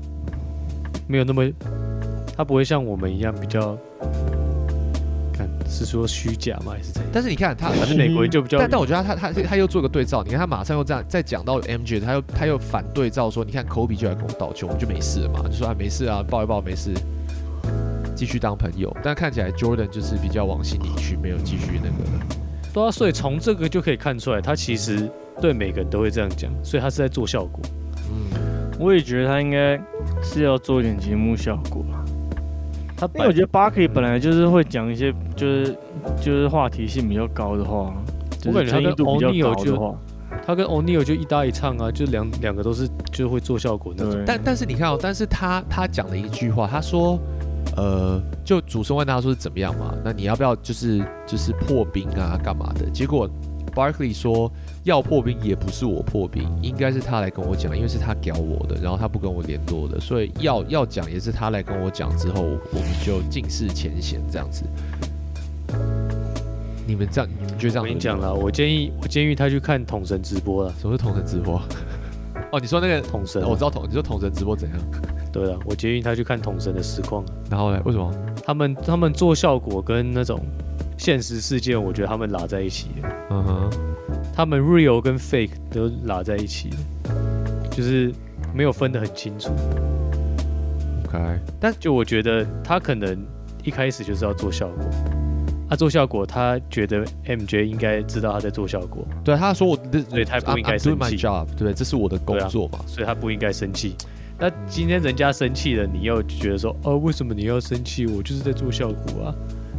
[1.08, 1.50] 没有那么，
[2.36, 4.35] 他不会像我们一样比较，看
[5.68, 6.74] 是说虚假吗？
[6.74, 7.12] 还是怎样？
[7.14, 16.94] 但是你看他，反正美国人就比较，但但我觉得他他他他又做个对照，你看他马上又这样再讲到 MJ，他又他又反对照说，你看科比就来跟我道歉，我们就没事了嘛，就说啊没事啊，抱一抱没事，
[18.16, 18.96] 继续当朋友。
[19.04, 22.26] 但看起来 Jordan 就是比较往心里去，没有继续那个。
[22.74, 25.10] 对啊，所以从这个就可以看出来，他其实
[25.42, 27.62] 对每个人都会这样讲，所以他是在做效果。
[28.10, 29.80] 嗯，我也觉得他应该
[30.22, 32.04] 是要做一点节目效果啊。
[32.98, 35.76] 他因为我觉得 Barkley 本来就是会讲一些就是
[36.22, 37.94] 就是话题性比较高的话，
[38.40, 39.96] 就是我感觉他跟争议度比较高的话，
[40.46, 44.24] 他跟 O'Neal 就一搭一唱啊，就两两个都是就会做效果那种。
[44.26, 47.20] 但但是你看哦，但是他他讲了一句话，他说，
[47.76, 49.94] 呃，就主持人问他说是怎么样嘛？
[50.04, 52.90] 那你要不要就是就是破冰啊，干嘛的？
[52.92, 53.30] 结果
[53.76, 54.50] Barkley 说
[54.84, 64.64] 要破冰也不是我破冰，应该是他来跟我讲，因为是他屌我的，然后他不跟我联络的，所以要要讲也是他来跟我讲之后，我们就尽释前嫌这样子。
[66.88, 67.84] 你们这样，你们就这样？
[67.84, 70.74] 我跟你讲了，我建议我建议他去看统神直播了。
[70.80, 71.62] 什么是统神直播？
[72.52, 74.80] 哦，你说那个，统神啊，我知道统，你说统神直播怎样？
[75.34, 77.28] 对了，我建议他去看统神的实况啊。
[77.50, 77.82] 然后呢？
[77.84, 78.14] 为什么？
[78.46, 80.40] 他们他们做效果跟那种
[80.98, 83.10] 现实事件，我觉得他们拉在一起了。
[83.32, 83.70] 嗯哼，
[84.34, 86.78] 他们 real 跟 fake 都拉在一起了，
[87.70, 88.14] 就是
[88.54, 89.52] 没有分得很清楚。
[91.06, 93.18] OK，但就我觉得他可能
[93.64, 94.86] 一开始就是要做效果，
[95.70, 99.76] 他做效果，他觉得 MJ 应该知道他在做效果，对，他说我，
[100.10, 101.74] 所以他不应该生气，job，对不对？
[101.74, 102.80] 这是我的工作嘛。
[102.88, 103.96] 所以他不应该生气。
[104.38, 108.06] 那今天人家生气了，你又觉得说，哦，为什么你要生气？
[108.06, 109.36] 我就是在做效果啊，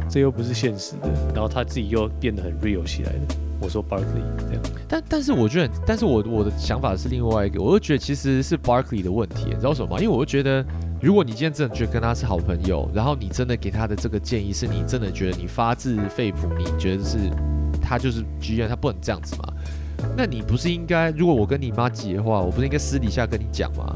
[0.09, 1.09] 这又不是现实的。
[1.33, 3.19] 然后他自己又变得很 real 起来了。
[3.59, 9.97] 我说 Barkley 这样，但但是我觉得，但是我我的想法是另外一个，我就觉得其实是 Barkley 的问题，你知道什么吗？
[9.99, 10.63] 因为我就觉得，
[11.01, 17.17] 如果你今天真的觉得跟他是好朋友，然后你真的给他的这个建议是你真的觉得你发自肺腑，你觉得是
[17.81, 19.51] 他就是 GM，他不能这样子嘛？
[20.15, 23.95] 那你不是应该，如果我跟你妈急的话，我不是应该私底下跟你讲吗？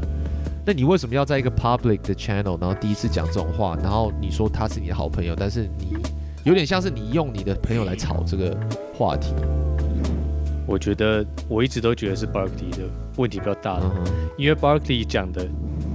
[0.65, 5.97] 那你为什么要在一个 public 的 channel，然后第一次讲这种话，然后你说他是你的好朋友，但是你
[6.43, 8.55] 有点像是你用你的朋友来炒这个
[8.93, 9.33] 话题，
[10.67, 12.83] 我觉得我一直都觉得是 Barkley 的
[13.17, 13.79] 问题比较大
[14.37, 15.47] 因为 Barkley 讲的，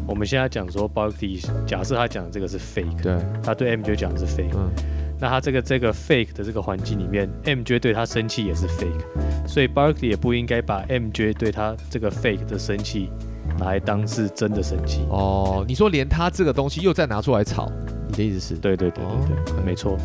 [0.07, 4.71] 我们现在讲说 Barkley 假设他讲的这个是 fake，对，他对 MJ 讲的是 fake，嗯。
[5.19, 15.07] 那他这个这个 fake 的这个环境里面，MJ 对他生气也是 fake，所以 Barkley 也不应该把 MJ 对他这个 fake 的生气拿来当是真的生气。
[15.11, 17.71] 哦，你说连他这个东西又再拿出来炒，
[18.09, 18.55] 你的意思是？
[18.55, 19.97] 对对对对对，哦没错，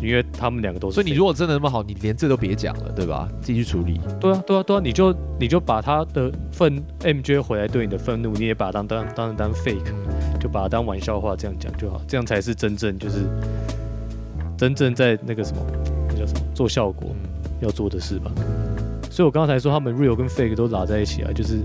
[0.00, 0.94] 因为他们两个都是。
[0.94, 3.28] 所以你如果真的那么好，你连这都别讲了，对吧？
[3.40, 4.00] 自己去处理。
[4.20, 9.92] 对啊对啊对啊，你就你就把他的愤 MJ 回来对你的愤怒，你也把它当当当当 fake，
[10.38, 13.24] 就把它当玩笑话这样讲就好，这样才是真正就是
[14.56, 15.62] 真正在那个什么
[16.08, 17.28] 那叫什么做效果嗯，
[17.60, 18.30] 要做的事吧。
[19.10, 21.58] 所以我刚才说他们 real 跟 fake 都拉在一起啊，就是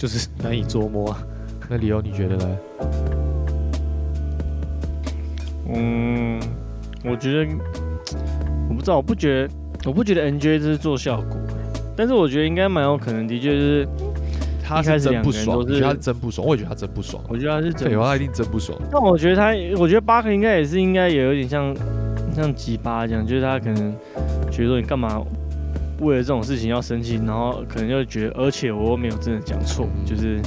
[0.00, 1.22] 就是难以捉摸啊。
[1.68, 2.56] 那理由你觉得呢？
[5.74, 6.40] 嗯，
[7.04, 7.46] 我觉得
[8.70, 11.38] 我不知道，我不觉得，我不觉得 NJ 这是做效果，
[11.94, 13.86] 但是我觉得应该蛮有可能，的确是，
[14.64, 17.22] 他一开始是真不爽，两个人都是我觉得他是真不爽，我也觉得他真不爽。
[17.28, 18.78] 我觉得他是真废话，他一定真不爽。
[18.90, 21.76] 但我觉得他，我觉得巴克应该也是应该也有点像
[22.34, 23.94] 像吉巴这样，就是他可能
[24.50, 25.22] 觉得说你干嘛
[26.00, 30.40] 为了这种事情要生气，然后可能就觉得，而且我又没有真的讲错，就是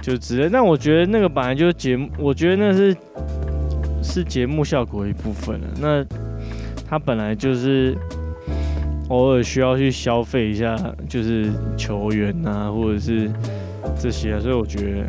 [0.00, 0.48] 就之类。
[0.50, 2.96] 但我觉得那个本来就是节目，我觉得那是
[4.02, 5.66] 是节目效果一部分了。
[5.80, 6.04] 那
[6.88, 7.96] 他本来就是。
[9.08, 10.74] 偶尔需要去消费一下，
[11.06, 13.30] 就是球员啊，或者是
[14.00, 15.04] 这些，所以我觉得，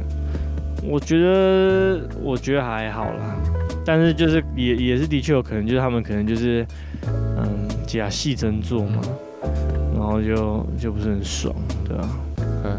[0.84, 3.38] 我觉得，我觉得还好啦。
[3.86, 6.66] 但是就是也也是的确有可能，就是他们可能就是
[8.00, 9.02] 假戏真做嘛，
[9.94, 11.54] 然后就就不是很爽，
[11.88, 12.10] 对吧、
[12.64, 12.78] 嗯，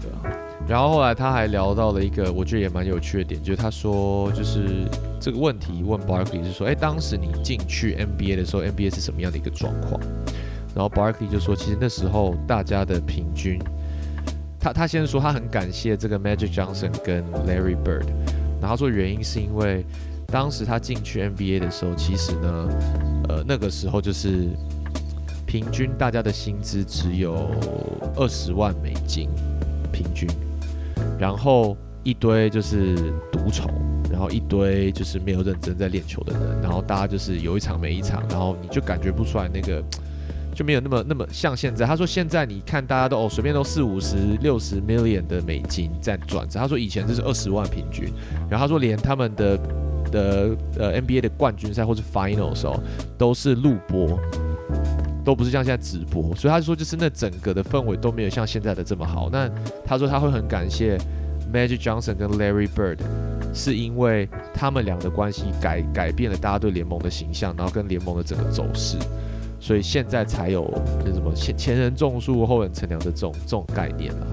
[0.00, 0.34] 对啊，
[0.66, 4.86] 然后后来他还聊到了一个我觉得也蛮有趣的点，就是他说就是
[5.20, 10.00] 这个问题问 Barkley 是说，哎，当时你进去 NBA 的时候，NBA 是什么样的一个状况？
[10.74, 13.60] 然后 Barkley 就说，其实那时候大家的平均，
[14.58, 18.06] 他他先说他很感谢这个 Magic Johnson 跟 Larry Bird，
[18.60, 19.84] 然后他说原因是因为
[20.30, 22.68] 当时他进去 NBA 的时候，其实呢，
[23.30, 24.50] 呃，那个时候就是
[25.46, 27.50] 平均大家的薪资只有
[28.14, 29.30] 二十万美金，
[29.90, 30.28] 平均，
[31.18, 31.74] 然后
[32.04, 32.94] 一堆就是
[33.32, 33.72] 独宠，
[34.10, 39.82] 然后一堆就是没有认真在练球的人，然后大家就是有一场没一场，然后你就感觉不出来那个。
[40.54, 41.86] 就没有那么那么像现在。
[41.86, 46.58] 他说现在你看大家都哦随便都四五十六十 million 的美金在转着。
[46.58, 48.12] 他说以前这是二十万平均，
[48.50, 49.56] 然后他说连他们的
[50.10, 52.78] 的呃 NBA 的冠军赛或是 final 的时候
[53.16, 54.18] 都是录播，
[55.24, 59.28] 都不是像现在直播，所以他说就是那整个的氛围都没有像现在的这么好。
[59.30, 59.50] 那
[59.84, 60.98] 他说他会很感谢
[61.52, 62.98] Magic Johnson 跟 Larry Bird，
[63.54, 68.96] 是因为他们俩的关系改改变了大家对联盟的形象，然后跟联盟的整个走势。
[69.60, 70.72] 所以现在才有
[71.04, 74.26] 那什么前前人种树后人乘凉的这种这种概念了。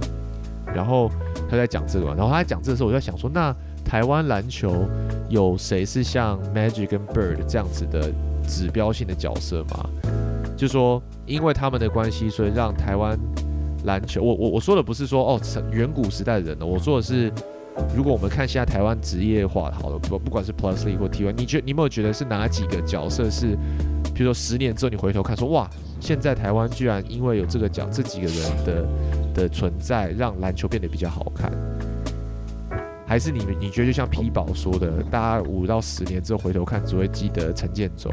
[0.71, 1.09] 然后
[1.49, 3.55] 他在讲这个，然后他在讲这个时候，我就在想说，那
[3.85, 4.85] 台湾篮球
[5.29, 8.11] 有谁是像 Magic 跟 Bird 这样子的
[8.47, 9.89] 指标性的角色吗？
[10.57, 13.17] 就说因为他们的关系，所以让台湾
[13.85, 15.39] 篮球，我我我说的不是说哦
[15.71, 17.31] 远古时代的人呢，我说的是，
[17.95, 23.57] 如果我们看现在台湾职业化好了，不不管是 Plusly 或 T1，你觉你有没有觉得是哪几个角色是？
[24.13, 25.69] 比如说十年之后你回头看，说哇，
[25.99, 28.87] 现在台湾居然因为有这个奖这几个人的
[29.33, 31.51] 的存在，让篮球变得比较好看。
[33.07, 38.09] 还是你们你觉得就像 P 宝说的，大家五到十年之后回头看，只会记得陈建州。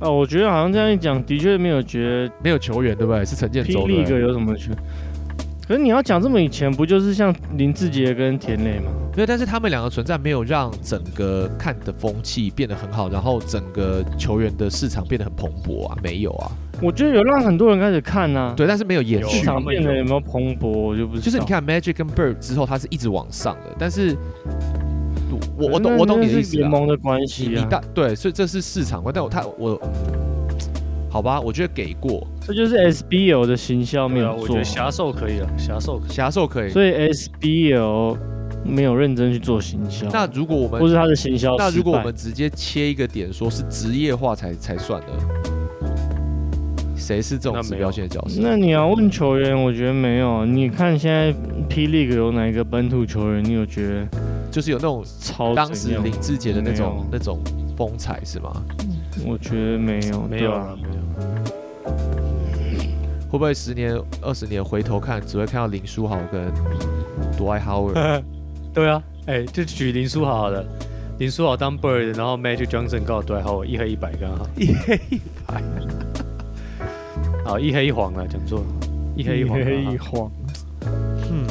[0.00, 3.24] 哦， 我觉得好像这样一讲，的确没有觉得没有球员对不对？
[3.24, 3.84] 是陈建州。
[3.84, 4.70] 霹雳哥有什么区？
[5.68, 8.90] 可是你要讲这么以前，不就是像林志杰跟田磊吗？
[9.12, 16.50] 对，但是他们两个存在没有让整个看的风气变得很好，然后整个球员的市场变得很蓬勃啊，没有啊。
[16.82, 19.38] 我觉得有让很多人开始看呐、对，但是没有延续。
[19.38, 21.24] 市场变得有没有蓬勃，我就不知道。
[21.24, 24.16] 就是你看 Magic 跟 Bird 之后，它是一直往上的，但是
[25.58, 26.50] 我我懂我懂你的意思啊。
[26.52, 29.80] 是联盟的关你系啊，你大对，所以这是市场观，但我他我
[31.10, 36.08] 好吧，我觉得给过这就是 SBL 的行销没有我觉得侠兽可以啊，侠兽可以。
[36.10, 36.70] 侠兽可以。
[36.70, 38.16] 所以 SBL
[38.64, 41.64] 没有认真去做行销，那如果我们不是他的行销失败。
[41.64, 45.06] 那如果我们直接切一个点，说是职业化才才算的，
[47.00, 48.40] 谁是这种指那没有标性的角色？
[48.42, 50.44] 那你要问球员，我觉得没有。
[50.44, 51.34] 你看现在
[51.68, 54.06] P League 有哪一个本土球员，你有觉得
[54.50, 57.40] 就是有那种超当时林志杰的那种那种
[57.76, 58.62] 风采是吗？
[59.26, 61.00] 我觉得没有，没有对啊啊，没有。
[63.30, 66.52] 会不会十年、二十年回头看，只会看到林书豪跟
[67.38, 68.22] Dwight Howard？
[68.74, 70.64] 对啊，哎、就举林书豪好了，
[71.18, 74.46] 林书豪当 Bird，然后 Magic Johnson 告对好，一黑一白刚好。
[74.56, 75.62] 一黑一白。
[77.50, 78.64] 好，一黑一黄啊，讲错了，
[79.16, 80.30] 一黑一黄黑一黄，
[80.84, 81.44] 嗯，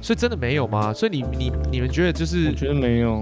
[0.00, 0.92] 所以真的没有吗？
[0.92, 3.20] 所以你你你们觉得就是我觉得没有，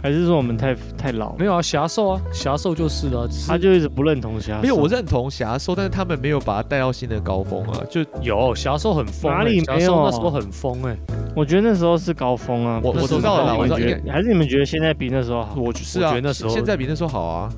[0.00, 1.34] 还是说我们太太老？
[1.34, 4.60] 没有啊，侠兽啊，侠兽就是了、啊，只是他就一直不认同侠。
[4.62, 4.76] 没有？
[4.76, 7.82] 我认同侠兽，但是他们没有把它带到新的高峰啊。
[7.90, 10.96] 就有侠兽很疯、欸，哪里没有那时候很疯哎、
[11.34, 12.80] 我觉得那时候是高峰啊。
[12.84, 15.56] 我我知道了我知道应觉得还是你们觉得现在比那时候好？
[15.56, 17.52] 我就是啊，我觉得那时候现在比那时候好啊。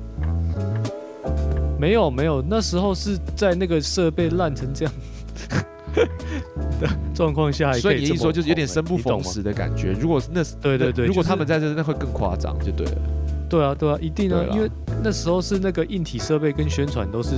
[1.79, 4.93] 没有没有，那时候是在那个设备烂成这样
[6.79, 9.93] 的状况下所以你一说就是有点生不逢时的感觉。
[9.99, 12.97] 如果是那对对对如果他们在这，那会更夸张，就对了。
[13.49, 14.69] 对啊，对啊，一定啊因为
[15.01, 17.35] 那时候是那个硬体设备跟宣传都是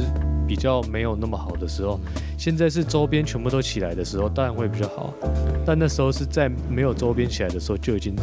[0.48, 2.00] 比较没有那么好的时候，
[2.36, 5.14] 现在是周边全部都起来的时候，当然会比较好。
[5.66, 8.16] 但那时候是在没有周边起来的时候就已经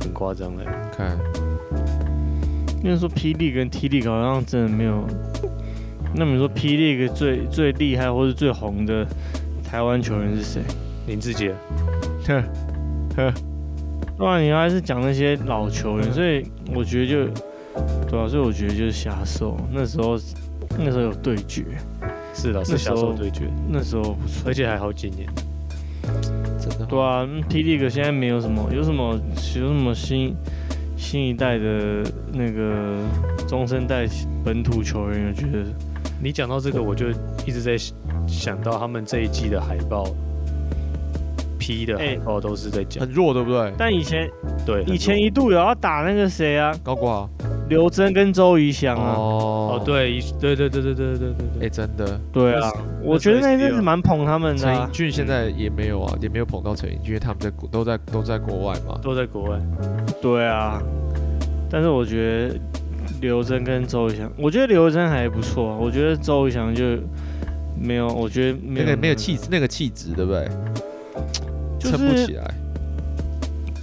[0.00, 0.64] 很夸张了。
[0.96, 1.18] 看，
[2.82, 5.06] 因为说霹雳跟 T 力好像真的没有。
[6.14, 9.06] 那么你说霹雳最最厉害或是最红的
[9.62, 10.62] 台湾球员是谁？
[11.06, 11.54] 林志杰，
[14.18, 17.26] 当然你还是讲那些老球员，所以我觉得就
[18.08, 19.56] 对啊，所以我觉得就是瞎兽。
[19.70, 20.18] 那时候
[20.78, 21.64] 那时候有对决，
[22.32, 24.54] 是的，是那时候侠兽对决，那时候不错而。
[24.54, 25.28] 且还好几年。
[26.58, 29.20] 真的对啊，P League 现在没有什么，有什么
[29.54, 30.34] 有什么新
[30.96, 32.96] 新一代的那个
[33.46, 34.06] 中生代
[34.44, 35.64] 本土球员，我觉得
[36.22, 37.06] 你讲到这个，我就
[37.46, 37.76] 一直在
[38.26, 40.06] 想到他们这一季的海报
[41.58, 43.72] ，P 的海报都是在讲，很弱，对不对？
[43.76, 44.28] 但以前
[44.64, 47.30] 对，以前一度有要打那个谁啊，高国豪。
[47.68, 52.70] 刘真跟周瑜翔啊，哦哦，对，一对对对对对对对哎，对，真的，对啊，
[53.02, 58.98] 我觉得那一阵子蛮捧他们的陈啊英，俊现在也没有啊，也没有捧到陈英俊，因为他们在国都在都在国外嘛。
[59.02, 59.60] 都在国外。
[60.20, 60.82] 对啊，
[61.70, 62.60] 但是我觉得
[63.20, 66.84] 刘真跟周怡翔，我觉得刘真还不错啊，我觉得周怡翔就
[67.78, 70.48] 没有，我觉得没有那个没有气质，那个气质对不对？
[71.78, 72.54] 就是撑不起来。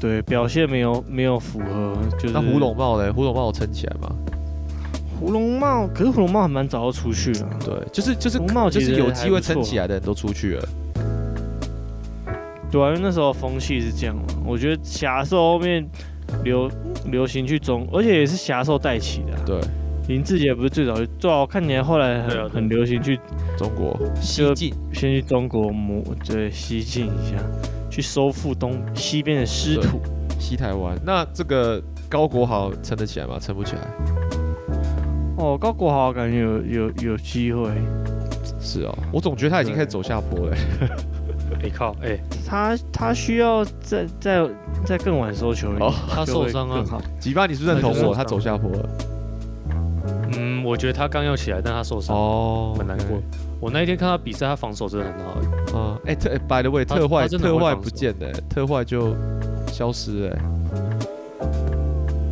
[0.02, 3.10] 对表现没有没有符合，就是那胡龙茂嘞？
[3.10, 4.14] 胡龙茂有撑起来吗？
[5.24, 10.68] 胡龙茂，可是胡龙茂还蛮早就出去了，对，就是就是胡茂其实就是有机会撑起来的人都出去了。
[12.70, 15.88] 对啊，因为那时候风气是这样嘛，我觉得侠兽后面
[16.44, 16.70] 流
[17.06, 19.62] 流行去中，而且也是侠兽带起的啊、对，
[20.10, 23.18] 林志杰不是最早就，最好看起来后来很、啊很流行去
[23.58, 27.38] 中国西就进，先去中国磨对西进一下，
[27.90, 30.02] 去收复东西边的失土。
[30.38, 31.00] 西台湾。
[31.06, 33.38] 那这个高国豪撑得起来吗？
[33.40, 34.23] 撑不起来。
[35.38, 37.70] 哦，高国豪感觉有有有机会，
[38.60, 40.56] 是哦，我总觉得他已经开始走下坡了。
[41.62, 42.18] 你 靠，哎，
[42.48, 44.48] 他他需要再再
[44.86, 45.72] 再更晚收球
[46.10, 46.84] 他受伤啊
[47.20, 48.14] 吉巴，你是不是认同我？
[48.14, 48.90] 他他走下坡了。
[50.36, 53.20] 嗯，我觉得他刚要起来，但他受伤，哦，很难过。
[53.60, 55.38] 我那一天看他比赛，他防守真的很好。
[55.76, 59.16] 嗯，哎、特、哎 by the way，特坏特坏不见了、特坏就
[59.68, 60.38] 消失了、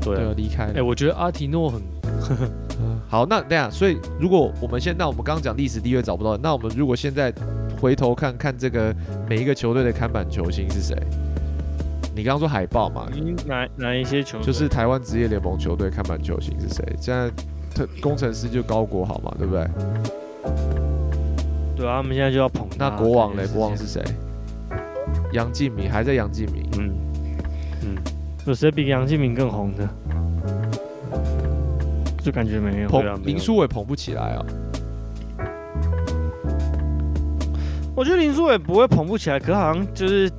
[0.02, 0.74] 对啊对啊，，离开了。
[0.78, 1.82] 哎，我觉得阿提诺很
[2.30, 2.52] 嗯
[3.12, 7.30] 好，那这样，所以如果我们现那我们刚刚讲历史地位找不到，那我们如果现在
[7.82, 8.96] 回头看看这个
[9.28, 10.96] 每一个球队的看板球星是谁？
[12.16, 16.86] 你刚刚说海报嘛，你哪哪一些球队就是台湾职业联盟球队看板球星是谁？
[16.98, 17.30] 现在
[17.76, 19.68] 特工程师就高国豪嘛，对不对？
[21.76, 22.88] 对啊，他们现在就要捧他。
[22.88, 23.46] 那国王嘞？
[23.48, 24.02] 国王是谁？
[25.34, 26.94] 杨敬敏还在杨敬敏，嗯
[27.84, 27.98] 嗯，
[28.46, 29.90] 有谁比杨敬敏更红的？
[32.24, 32.90] 就感觉没有。
[32.90, 34.46] 捧啊林书伟捧不起来啊。
[37.96, 40.32] 我觉得林书伟不会捧不起来，可好像就是，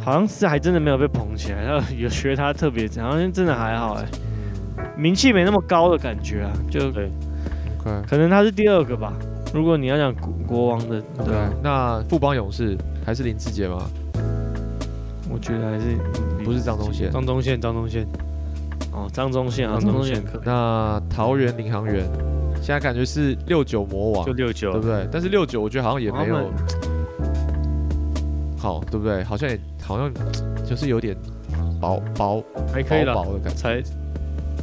[0.00, 1.66] 好像是还真的没有被捧起来。
[1.66, 4.06] 他有学他特别，好像真的还好哎、
[4.96, 7.10] 名气没那么高的感觉啊，就对，
[8.08, 9.12] 可能他是第二个吧。
[9.52, 13.82] 如果你要讲国国王的，对那富邦勇士还是林志杰吗？
[15.28, 15.96] 我觉得还是
[16.44, 17.10] 不是张东宪。
[17.10, 18.06] 张东宪，张东宪，哦，
[19.12, 20.22] 张宗宪啊，张宗宪。
[20.44, 22.08] 那桃园领航员
[22.56, 25.08] 现在感觉是六九魔王就，六九对不，对？
[25.12, 26.50] 但是六九我觉得好像也没有
[28.56, 29.22] 好，对不对？
[29.24, 30.10] 好像也好像
[30.64, 31.16] 就是有点
[31.80, 32.42] 薄薄
[32.72, 33.58] 还可以了薄，薄的感觉。
[33.58, 33.82] 才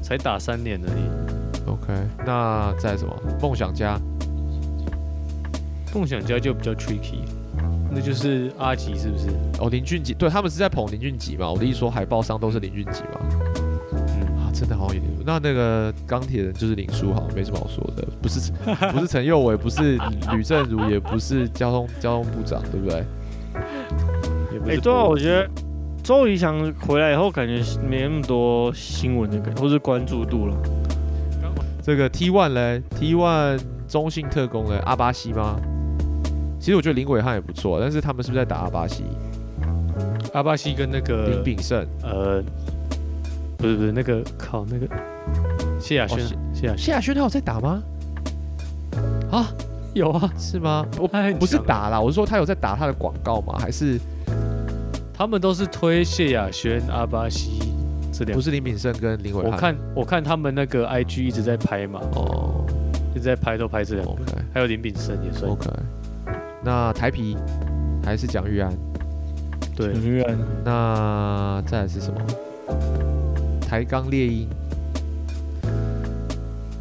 [0.02, 1.70] 才打三年而已。
[1.70, 1.94] OK，
[2.26, 3.14] 那再什么？
[3.42, 4.00] 梦想家
[5.94, 7.20] 梦想家就比较 tricky，
[7.92, 9.28] 那就是阿吉是不是？
[9.60, 11.52] 哦，林俊杰，对他们是在捧林俊杰嘛？
[11.52, 13.20] 我的意思说海报上都是林俊杰嘛？
[14.60, 15.14] 真的好像有点。
[15.26, 18.52] 那那个钢铁人就是林书豪，没什么好说的，不是
[18.92, 19.98] 不是陈佑伟，不是
[20.34, 23.04] 吕正如，也不是交通交通部长，对不对？
[24.68, 25.50] 哎、对啊，我觉得
[26.04, 30.56] 周瑜翔回来以后，感觉没那么多新闻的感觉，或是关注度了。
[31.82, 35.56] 这个 T One 嘞，T One 中性特工嘞，阿巴西吗？
[36.60, 39.06] 其实我觉得林伟汉也不错，但是他们是不是在打阿巴西？
[40.34, 42.44] 阿巴西跟那个林炳胜，呃，
[43.60, 44.88] 不是不是那个靠那个
[45.80, 47.84] 谢亚轩哦，谢亚轩谢亚轩他有在打吗？
[49.30, 49.48] 啊，
[49.94, 50.86] 有啊，是吗？
[50.98, 53.56] 我他很不是强啊，打啦，我是说他有在打他的广告吗？
[53.60, 54.00] 还是
[55.14, 57.60] 他们都是推谢亚轩、阿巴西
[58.14, 58.42] 这两不。
[58.42, 59.52] 是林炳胜跟林伟汉？
[59.52, 62.66] 我看我看他们那个 IG 一直在拍嘛，哦
[63.14, 65.70] 一直在拍都拍这两个，，OK 还有林炳胜也算 OK，
[66.64, 67.36] 那台皮
[68.04, 68.72] 还是蒋玉安？
[69.76, 72.22] 对，陈玉安，那再来是什么？
[73.70, 74.50] 台钢猎鹰、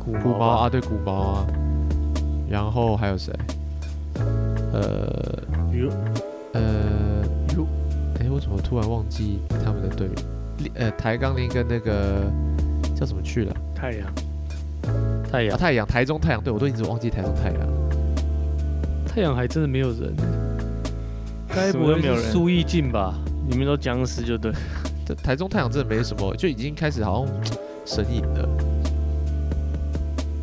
[0.03, 1.47] 古古毛啊，对，古毛啊。
[2.49, 3.31] 然后还有谁？
[4.73, 5.39] 呃
[5.71, 5.91] 有
[6.55, 7.23] 呃，
[7.55, 7.67] 如，
[8.19, 10.73] 哎，我怎么突然忘记他们的队员？
[10.77, 12.23] 呃，台钢猎鹰跟那个
[12.97, 13.55] 叫什么去了？
[13.75, 14.07] 太阳。
[14.07, 17.61] 啊，太阳，太阳，台中太阳队，我都一直忘记台中太阳。
[19.07, 20.17] 太阳还真的没有人，
[21.55, 23.15] 该不会没有人是苏奕进吧？
[23.47, 24.51] 你们都僵尸就对。
[25.09, 27.35] 这台中太阳真的没什么，就已经开始好像
[27.87, 28.47] 神隐了。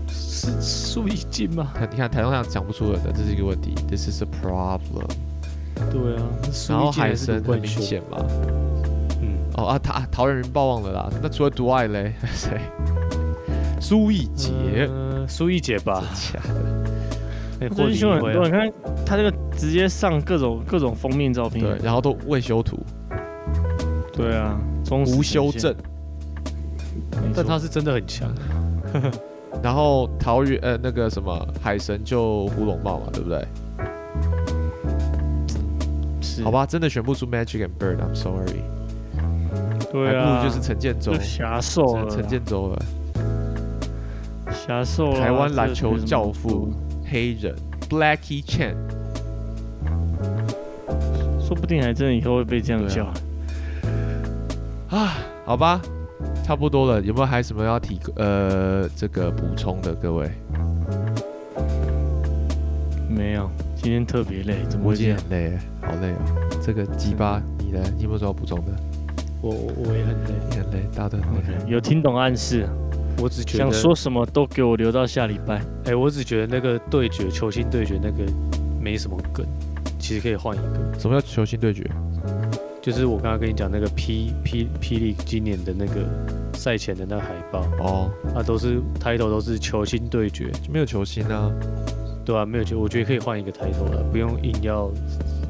[0.10, 1.72] 是苏奕进吗？
[1.92, 3.76] 你看台中太阳讲不出来的，这是一个问题。
[3.88, 5.06] This is a problem。
[5.92, 6.24] 对啊，
[6.68, 8.18] 然后海神很明显嘛。
[9.22, 11.12] 嗯，哦啊，他啊桃园人报忘了啦。
[11.22, 12.60] 那除了独爱嘞， 谁？
[13.80, 18.72] 苏一杰，呃苏一杰吧，假的，很多，你看
[19.06, 22.80] 他这个直接上各种各种封面照片，对，然后都未修图，
[24.16, 25.76] 对啊，忠实无修正，，
[27.36, 28.30] 但他是真的很强，
[29.62, 33.46] 然后桃园呃那个什么海神就胡龙茂嘛，对不对？
[36.22, 36.44] 是。
[36.44, 38.62] 好，吧，真的选不出 Magic and Bird，I'm sorry，
[39.92, 41.14] 对啊，还不如就是陈建州。
[41.14, 42.86] 就，狭兽了，陈建州了，
[44.52, 46.74] 侠兽啦，台湾篮球教父，
[47.10, 47.56] 黑人
[47.90, 48.76] Blackie Chan，
[51.40, 53.06] 说不定还真的以后会被这样对叫
[54.90, 54.98] 啊。
[54.98, 55.82] 啊，好吧，
[56.44, 60.30] 差不多了，有没有还什么要提呃这个补充的各位？
[63.10, 65.18] 没有，今天特别累，怎么会这样？
[65.18, 66.50] 很累了，好累哦。
[66.62, 67.80] 这个鸡巴，你呢？
[67.96, 68.72] 你有没有什么要补充的？
[69.42, 71.58] 我我我也很累，你很累，大家都很累。
[71.68, 72.68] 有听懂暗示，
[73.20, 75.62] 我只觉得想说什么都给我留到下礼拜。
[75.86, 78.26] 哎、我只觉得那个对决球星对决那个
[78.82, 79.46] 没什么梗，
[80.00, 81.90] 其实可以换一个，什么叫球星对决？
[82.86, 86.08] 就是我刚刚跟你讲那个霹霹霹雳今年的那个
[86.54, 91.52] 赛前的那个海报，哦，那，都是 title 都是球星对决，就没有球星啊。
[92.24, 94.92] 对啊，没有球，我觉得可以换一个 title 了，不用硬要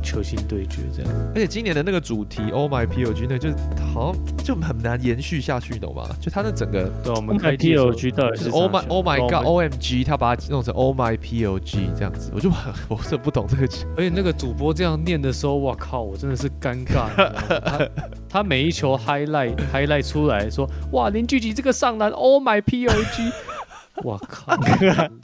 [0.05, 1.11] 球星对决这样。
[1.33, 3.55] 而且今年的那个主题 Oh My POG 那就是
[3.93, 6.07] 好像就很难延续下去，你懂吗？
[6.21, 13.63] 就他那整个对啊，我我们开季的时候 PLG 到底就是 Oh my 小 Oh my 哦 God OMG，他把它弄成 Oh My POG 这样子，我就很 我是不懂这个
[13.97, 17.09] 而且那个主播这样念的时候，哇靠，我真的是尴尬。
[17.65, 17.89] 他
[18.29, 23.31] 他每一球 highlight highlight 出来说，哇，林俊杰这个上篮，Oh my POG，
[24.03, 24.55] 哇靠，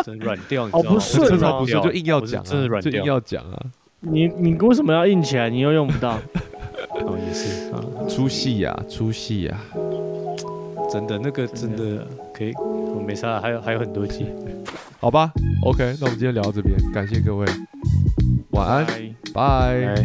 [0.04, 0.90] 真软掉，你知道吗？
[0.90, 3.04] 好不顺这哦才不是就硬要讲啊，真的软掉就硬。
[3.06, 3.60] 要讲啊，
[4.02, 5.50] 你你为什么要硬起来？
[5.50, 6.20] 你又用不到。
[7.06, 7.80] 哦，也是啊，
[8.10, 9.60] 出戏呀，出戏呀。
[10.92, 14.26] 真的那个真的可以，我没啥，还有还有很多集。
[15.00, 15.32] 好吧
[15.64, 17.46] ，OK，那我们今天聊到这边，感谢各位，
[18.52, 18.86] 晚安。
[19.34, 19.96] 拜。